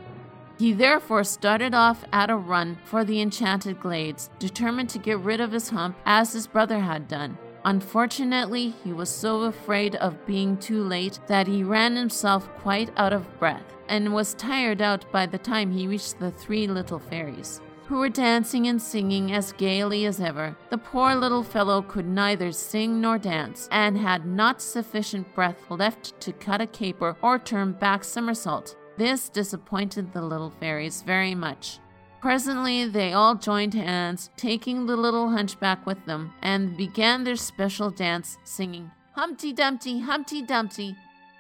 He 0.61 0.75
therefore 0.75 1.25
started 1.25 1.73
off 1.73 2.05
at 2.13 2.29
a 2.29 2.37
run 2.37 2.77
for 2.85 3.03
the 3.03 3.23
enchanted 3.23 3.81
glades, 3.81 4.29
determined 4.39 4.91
to 4.91 4.99
get 4.99 5.19
rid 5.21 5.41
of 5.41 5.53
his 5.53 5.71
hump 5.71 5.97
as 6.05 6.35
his 6.35 6.47
brother 6.47 6.81
had 6.81 7.09
done. 7.09 7.39
Unfortunately, 7.65 8.75
he 8.85 8.93
was 8.93 9.09
so 9.09 9.45
afraid 9.45 9.97
of 9.97 10.27
being 10.27 10.59
too 10.59 10.83
late 10.83 11.19
that 11.29 11.47
he 11.47 11.65
ran 11.65 11.97
himself 11.97 12.47
quite 12.57 12.91
out 12.99 13.15
of 13.15 13.39
breath 13.39 13.65
and 13.89 14.13
was 14.13 14.35
tired 14.35 14.83
out 14.83 15.11
by 15.11 15.25
the 15.25 15.39
time 15.39 15.71
he 15.71 15.87
reached 15.87 16.19
the 16.19 16.31
three 16.31 16.67
little 16.67 16.99
fairies, 16.99 17.63
who 17.87 17.97
were 17.97 18.11
dancing 18.11 18.67
and 18.67 18.83
singing 18.83 19.33
as 19.33 19.53
gaily 19.53 20.05
as 20.05 20.21
ever. 20.21 20.55
The 20.69 20.77
poor 20.77 21.15
little 21.15 21.43
fellow 21.43 21.81
could 21.81 22.07
neither 22.07 22.53
sing 22.53 23.01
nor 23.01 23.17
dance, 23.17 23.67
and 23.73 23.97
had 23.97 24.27
not 24.27 24.61
sufficient 24.61 25.35
breath 25.35 25.71
left 25.71 26.21
to 26.21 26.35
cut 26.35 26.61
a 26.61 26.67
caper 26.67 27.17
or 27.23 27.39
turn 27.39 27.73
back 27.73 28.05
somersault. 28.05 28.77
This 29.01 29.31
disappointed 29.31 30.13
the 30.13 30.21
little 30.21 30.51
fairies 30.51 31.01
very 31.01 31.35
much. 31.35 31.79
Presently, 32.21 32.85
they 32.85 33.15
all 33.15 33.35
joined 33.35 33.73
hands, 33.73 34.29
taking 34.37 34.85
the 34.85 34.95
little 34.95 35.31
hunchback 35.31 35.87
with 35.87 36.05
them, 36.05 36.35
and 36.43 36.77
began 36.77 37.25
their 37.25 37.37
special 37.37 37.89
dance, 37.89 38.37
singing 38.45 38.91
Humpty 39.13 39.55
Dumpty, 39.55 40.01
Humpty 40.01 40.43
Dumpty, 40.43 40.97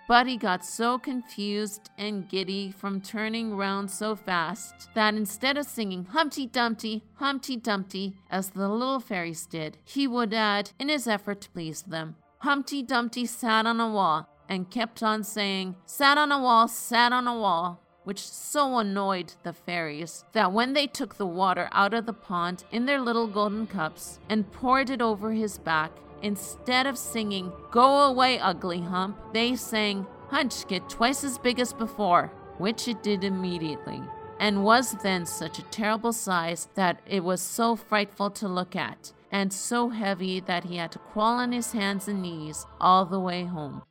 but 0.09 0.27
he 0.27 0.39
got 0.39 0.65
so 0.65 0.99
confused 0.99 1.91
and 1.99 2.31
giddy 2.31 2.73
from 2.73 3.03
turning 3.03 3.55
round 3.55 3.91
so 3.91 4.17
fast 4.17 4.89
that 4.95 5.13
instead 5.13 5.59
of 5.59 5.67
singing 5.67 6.07
Humpty 6.07 6.47
Dumpty, 6.47 7.03
Humpty 7.17 7.59
Dumpty, 7.59 8.17
as 8.31 8.49
the 8.49 8.71
little 8.71 9.01
fairies 9.01 9.45
did, 9.45 9.77
he 9.85 10.07
would 10.07 10.33
add, 10.33 10.71
in 10.79 10.89
his 10.89 11.07
effort 11.07 11.43
to 11.43 11.51
please 11.51 11.83
them, 11.83 12.17
Humpty 12.39 12.83
Dumpty 12.83 13.27
sat 13.27 13.67
on 13.67 13.81
a 13.81 13.91
wall 13.91 14.30
and 14.51 14.71
kept 14.71 15.03
on 15.03 15.25
saying, 15.25 15.77
Sat 15.87 16.19
on 16.19 16.31
a 16.31 16.43
wall, 16.43 16.69
sat 16.69 17.13
on 17.13 17.27
a 17.27 17.39
wall, 17.39 17.81
which 18.05 18.21
so 18.21 18.77
annoyed 18.79 19.33
the 19.43 19.55
fairies 19.55 20.25
that 20.33 20.53
when 20.53 20.75
they 20.75 20.87
took 20.87 21.17
the 21.17 21.27
water 21.27 21.71
out 21.73 21.95
of 21.95 22.05
the 22.05 22.13
pond 22.13 22.65
in 22.71 22.85
their 22.85 23.01
little 23.01 23.27
golden 23.27 23.67
cups 23.67 24.19
and 24.29 24.53
poured 24.53 24.91
it 24.91 25.01
over 25.01 25.33
his 25.33 25.57
back, 25.57 25.93
Instead 26.23 26.87
of 26.87 26.99
singing, 26.99 27.53
Go 27.71 28.03
away, 28.03 28.39
ugly 28.39 28.81
hump, 28.81 29.17
they 29.33 29.57
sang, 29.57 30.07
Hunch, 30.29 30.67
get 30.69 30.89
twice 30.89 31.25
as 31.25 31.39
big 31.39 31.59
as 31.59 31.73
before, 31.73 32.31
which 32.59 32.87
it 32.89 33.03
did 33.03 33.25
immediately, 33.25 34.03
and 34.39 34.65
was 34.65 34.93
then 35.03 35.25
such 35.27 35.59
a 35.59 35.65
terrible 35.65 36.13
size 36.13 36.69
that 36.75 37.01
it 37.07 37.25
was 37.25 37.41
so 37.41 37.75
frightful 37.75 38.31
to 38.31 38.49
look 38.49 38.77
at, 38.77 39.13
and 39.33 39.53
so 39.53 39.89
heavy 39.89 40.41
that 40.41 40.65
he 40.65 40.77
had 40.77 40.93
to 40.93 40.99
crawl 40.99 41.39
on 41.39 41.53
his 41.53 41.73
hands 41.73 42.07
and 42.07 42.23
knees 42.23 42.67
all 42.81 43.07
the 43.07 43.21
way 43.21 43.45
home. 43.45 43.83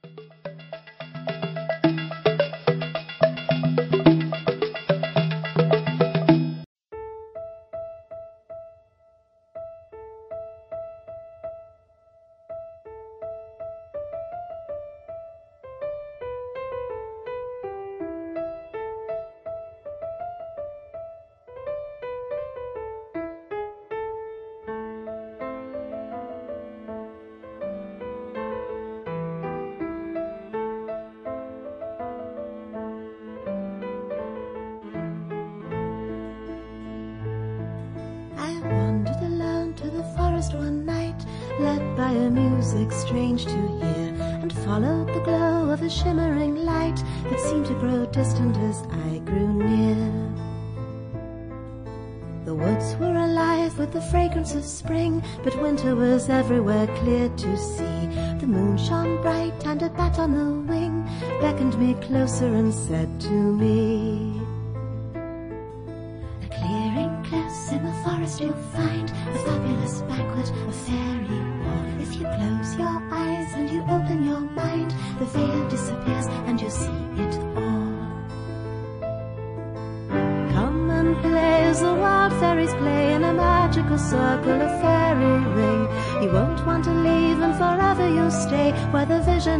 And 62.99 63.38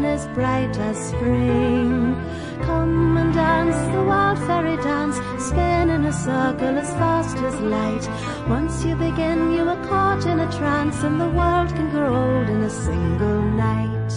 is 0.05 0.27
bright 0.27 0.77
as 0.77 0.97
spring. 1.09 2.15
Come 2.61 3.17
and 3.17 3.33
dance 3.33 3.77
the 3.93 4.03
wild 4.03 4.37
fairy 4.39 4.77
dance, 4.77 5.17
spin 5.43 5.89
in 5.89 6.05
a 6.05 6.13
circle 6.13 6.77
as 6.77 6.89
fast 6.93 7.37
as 7.37 7.59
light. 7.61 8.05
Once 8.47 8.83
you 8.85 8.95
begin, 8.95 9.51
you 9.53 9.63
are 9.63 9.83
caught 9.87 10.25
in 10.25 10.39
a 10.39 10.51
trance, 10.51 11.01
and 11.03 11.19
the 11.19 11.29
world 11.29 11.69
can 11.69 11.89
grow 11.91 12.13
old 12.15 12.49
in 12.49 12.63
a 12.63 12.69
single 12.69 13.41
night. 13.41 14.13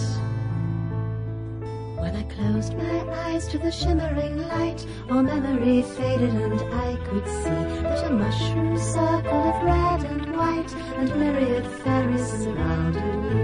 When 2.01 2.15
I 2.15 2.23
closed 2.23 2.75
my 2.77 2.99
eyes 3.25 3.47
to 3.47 3.57
the 3.57 3.71
shimmering 3.71 4.37
light, 4.47 4.85
all 5.09 5.23
memory 5.23 5.81
faded, 5.81 6.33
and 6.33 6.61
I 6.73 6.97
could 7.07 7.27
see 7.27 7.61
that 7.83 8.07
a 8.07 8.13
mushroom 8.13 8.77
circle 8.77 9.43
of 9.49 9.63
red 9.63 10.03
and 10.11 10.35
white 10.35 10.73
and 10.97 11.09
myriad 11.15 11.65
fairies 11.83 12.27
surrounded 12.27 13.33
me. 13.33 13.42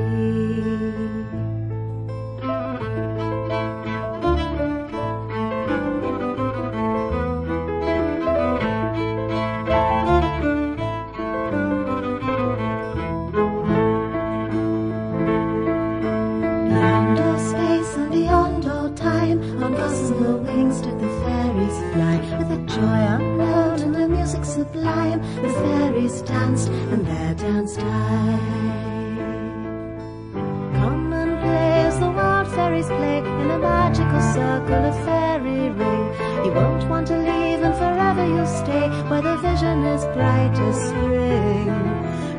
Circle, 34.70 34.86
a 34.86 35.05
fairy 35.05 35.70
ring. 35.72 36.45
You 36.45 36.51
won't 36.53 36.88
want 36.89 37.07
to 37.07 37.17
leave, 37.17 37.61
and 37.61 37.76
forever 37.76 38.26
you'll 38.26 38.45
stay 38.45 38.88
where 39.09 39.22
the 39.22 39.38
vision 39.38 39.86
is 39.86 40.03
bright 40.15 40.55
as 40.67 40.78
spring. 40.89 41.67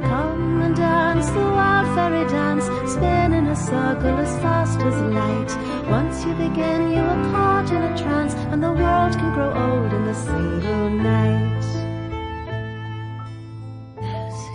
Come 0.02 0.62
and 0.62 0.76
dance 0.76 1.28
the 1.30 1.40
wild 1.40 1.86
fairy 1.94 2.28
dance, 2.28 2.64
spin 2.92 3.32
in 3.32 3.46
a 3.46 3.56
circle 3.56 4.16
as 4.18 4.32
fast 4.42 4.80
as 4.80 4.96
light. 5.18 5.50
Once 5.88 6.24
you 6.24 6.32
begin, 6.34 6.92
you 6.92 7.00
are 7.00 7.24
caught 7.32 7.70
in 7.70 7.82
a 7.82 7.96
trance, 7.98 8.34
and 8.52 8.62
the 8.62 8.72
world 8.72 9.12
can 9.12 9.34
grow 9.34 9.52
old 9.52 9.92
in 9.92 10.02
a 10.08 10.14
single 10.14 10.90
night. 10.90 11.60
Those 13.96 14.50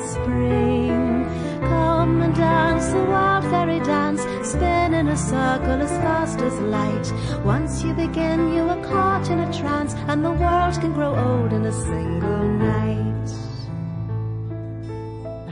spring. 0.00 1.24
Come 1.60 2.22
and 2.22 2.34
dance 2.34 2.88
the 2.88 3.04
wild 3.04 3.44
fairy 3.44 3.80
dance, 3.80 4.22
spin 4.48 4.94
in 4.94 5.08
a 5.08 5.16
circle 5.16 5.82
as 5.82 5.90
fast 6.02 6.40
as 6.40 6.54
light. 6.60 7.12
Once 7.44 7.82
you 7.82 7.92
begin, 7.94 8.52
you 8.52 8.62
are 8.62 8.84
caught 8.84 9.28
in 9.30 9.40
a 9.40 9.52
trance, 9.52 9.94
and 10.08 10.24
the 10.24 10.32
world 10.32 10.74
can 10.80 10.92
grow 10.92 11.14
old 11.14 11.52
in 11.52 11.64
a 11.64 11.72
single 11.72 12.44
night. 12.48 13.30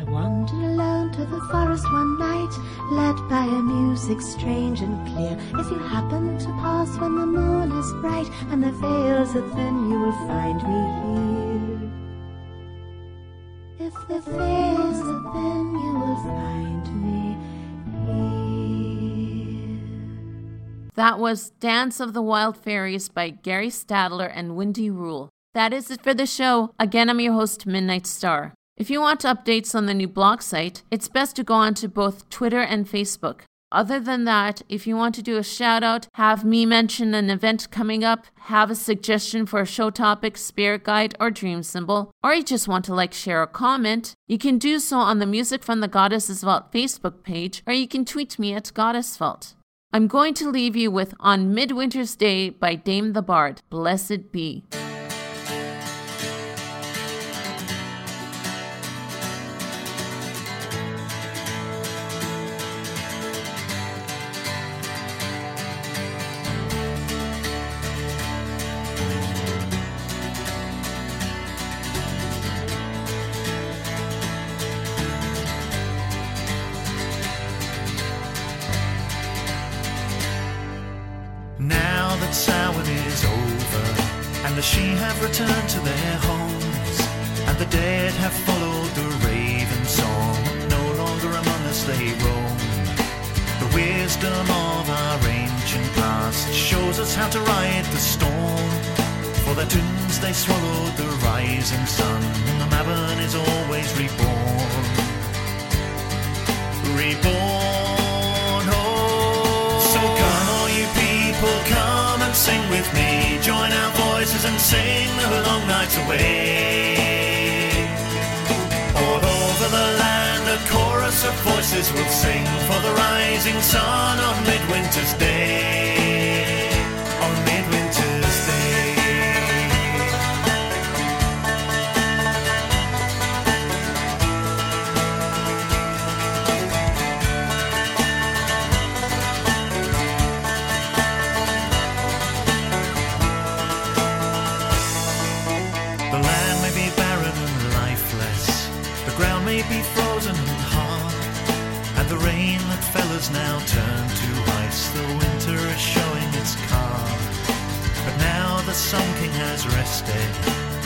I 0.00 0.02
wandered 0.10 0.64
alone 0.72 1.12
to 1.12 1.24
the 1.24 1.40
forest 1.50 1.84
one 1.92 2.18
night, 2.18 2.54
led 2.92 3.16
by 3.28 3.44
a 3.44 3.62
music 3.62 4.20
strange 4.20 4.80
and 4.80 4.96
clear. 5.08 5.36
If 5.60 5.70
you 5.70 5.78
happen 5.78 6.38
to 6.38 6.48
pass 6.62 6.96
when 6.98 7.16
the 7.16 7.26
moon 7.26 7.72
is 7.72 7.92
bright 8.00 8.30
and 8.50 8.62
the 8.62 8.72
veils 8.72 9.34
are 9.34 9.48
thin, 9.54 9.90
you 9.90 9.98
will 9.98 10.18
find 10.28 10.62
me 10.62 11.02
here. 11.02 11.05
Here. 14.08 14.22
That 20.94 21.18
was 21.18 21.50
Dance 21.60 22.00
of 22.00 22.14
the 22.14 22.22
Wild 22.22 22.56
Faeries 22.56 23.08
by 23.08 23.30
Gary 23.30 23.68
Stadler 23.68 24.30
and 24.32 24.56
Wendy 24.56 24.90
Rule. 24.90 25.28
That 25.54 25.72
is 25.72 25.90
it 25.90 26.02
for 26.02 26.14
the 26.14 26.24
show. 26.24 26.72
Again, 26.78 27.10
I'm 27.10 27.20
your 27.20 27.32
host, 27.32 27.66
Midnight 27.66 28.06
Star. 28.06 28.54
If 28.76 28.90
you 28.90 29.00
want 29.00 29.20
updates 29.22 29.74
on 29.74 29.86
the 29.86 29.94
new 29.94 30.08
blog 30.08 30.40
site, 30.40 30.82
it's 30.90 31.08
best 31.08 31.34
to 31.36 31.44
go 31.44 31.54
on 31.54 31.74
to 31.74 31.88
both 31.88 32.30
Twitter 32.30 32.60
and 32.60 32.86
Facebook. 32.86 33.40
Other 33.76 34.00
than 34.00 34.24
that, 34.24 34.62
if 34.70 34.86
you 34.86 34.96
want 34.96 35.14
to 35.16 35.22
do 35.22 35.36
a 35.36 35.42
shout 35.42 35.82
out, 35.82 36.08
have 36.14 36.46
me 36.46 36.64
mention 36.64 37.14
an 37.14 37.28
event 37.28 37.70
coming 37.70 38.02
up, 38.02 38.24
have 38.44 38.70
a 38.70 38.74
suggestion 38.74 39.44
for 39.44 39.60
a 39.60 39.66
show 39.66 39.90
topic, 39.90 40.38
spirit 40.38 40.82
guide, 40.82 41.14
or 41.20 41.30
dream 41.30 41.62
symbol, 41.62 42.10
or 42.24 42.32
you 42.32 42.42
just 42.42 42.68
want 42.68 42.86
to 42.86 42.94
like, 42.94 43.12
share, 43.12 43.42
or 43.42 43.46
comment, 43.46 44.14
you 44.26 44.38
can 44.38 44.56
do 44.56 44.78
so 44.78 44.96
on 44.96 45.18
the 45.18 45.26
Music 45.26 45.62
from 45.62 45.80
the 45.80 45.88
Goddesses 45.88 46.42
Vault 46.42 46.72
Facebook 46.72 47.22
page, 47.22 47.62
or 47.66 47.74
you 47.74 47.86
can 47.86 48.06
tweet 48.06 48.38
me 48.38 48.54
at 48.54 48.72
Goddess 48.72 49.14
Vault. 49.18 49.52
I'm 49.92 50.06
going 50.06 50.32
to 50.34 50.48
leave 50.48 50.74
you 50.74 50.90
with 50.90 51.12
On 51.20 51.54
Midwinter's 51.54 52.16
Day 52.16 52.48
by 52.48 52.76
Damh 52.76 53.12
the 53.12 53.20
Bard. 53.20 53.60
Blessed 53.68 54.32
be. 54.32 54.64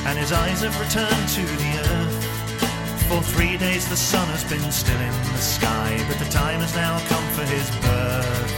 And 0.06 0.18
his 0.18 0.32
eyes 0.32 0.60
have 0.62 0.78
returned 0.80 1.28
to 1.28 1.42
the 1.42 1.72
earth. 1.92 2.40
For 3.08 3.20
three 3.22 3.56
days 3.56 3.88
the 3.88 3.96
sun 3.96 4.26
has 4.28 4.44
been 4.44 4.70
still 4.70 5.00
in 5.00 5.12
the 5.34 5.38
sky, 5.38 6.04
but 6.08 6.18
the 6.18 6.30
time 6.30 6.60
has 6.60 6.74
now 6.74 6.98
come 7.10 7.26
for 7.34 7.44
his 7.44 7.68
birth. 7.82 8.52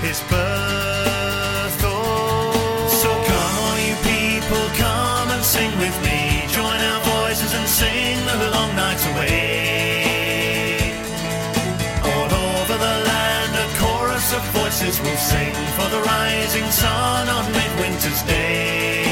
His 0.00 0.20
birth, 0.30 1.80
oh. 1.84 2.88
So 3.02 3.10
come, 3.10 3.54
all 3.64 3.78
you 3.88 3.96
people, 4.06 4.64
come 4.78 5.28
and 5.34 5.42
sing 5.42 5.72
with 5.78 5.96
me. 6.04 6.46
Join 6.48 6.78
our 6.90 7.02
voices 7.24 7.52
and 7.52 7.68
sing 7.68 8.16
the 8.24 8.50
long 8.50 8.74
nights 8.76 9.04
away. 9.12 10.94
All 12.00 12.30
over 12.32 12.76
the 12.86 12.96
land, 13.10 13.52
a 13.64 13.66
chorus 13.82 14.32
of 14.32 14.42
voices 14.54 15.00
will 15.00 15.20
sing 15.20 15.54
for 15.76 15.88
the 15.90 16.00
rising 16.00 16.70
sun 16.70 17.28
on 17.28 17.44
midwinter's 17.52 18.22
day. 18.22 19.03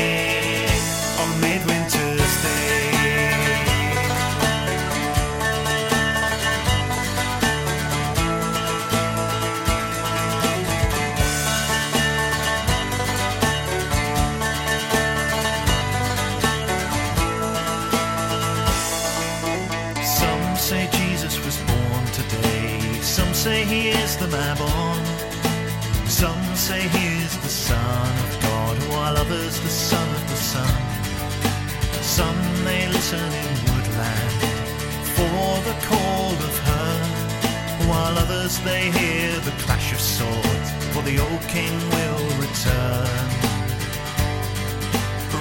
Others 38.43 38.59
they 38.61 38.91
hear 38.91 39.39
the 39.41 39.51
clash 39.63 39.93
of 39.93 40.01
swords, 40.01 40.69
for 40.93 41.03
the 41.03 41.19
old 41.19 41.43
king 41.43 41.73
will 41.95 42.25
return. 42.43 43.29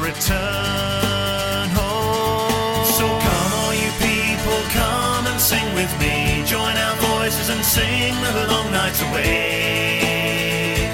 Return 0.01 1.67
home. 1.77 2.85
So 2.97 3.07
come, 3.07 3.51
all 3.61 3.73
you 3.73 3.91
people, 4.05 4.59
come 4.79 5.25
and 5.31 5.39
sing 5.39 5.67
with 5.73 5.91
me. 5.99 6.43
Join 6.45 6.75
our 6.85 6.95
voices 7.13 7.49
and 7.49 7.63
sing 7.63 8.13
the 8.21 8.47
long 8.53 8.71
nights 8.71 9.01
away. 9.01 10.89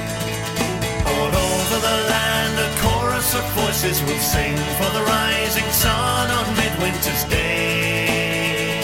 All 1.11 1.31
over 1.47 1.77
the 1.87 1.97
land, 2.13 2.55
a 2.67 2.69
chorus 2.83 3.33
of 3.35 3.43
voices 3.51 4.01
will 4.03 4.23
sing 4.33 4.55
for 4.79 4.89
the 4.97 5.03
rising 5.03 5.69
sun 5.71 6.31
on 6.31 6.45
midwinter's 6.55 7.23
day. 7.25 8.81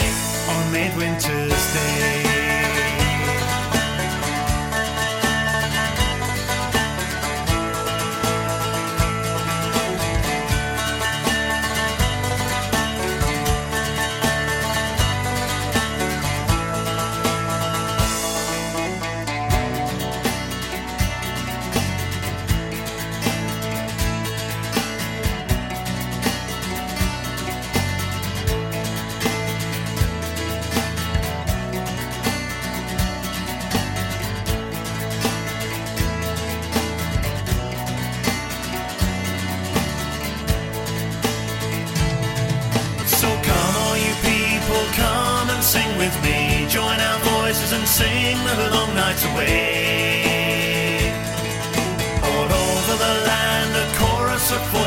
On 0.48 0.72
midwinter's 0.72 1.64
day. 1.74 2.23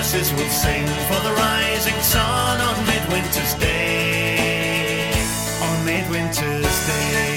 Voices 0.07 0.31
will 0.31 0.49
sing 0.49 0.85
for 1.09 1.21
the 1.21 1.33
rising 1.33 1.99
sun 2.01 2.61
on 2.61 2.85
midwinter's 2.85 3.53
day. 3.55 5.11
On 5.61 5.85
midwinter's 5.85 6.87
day. 6.87 7.36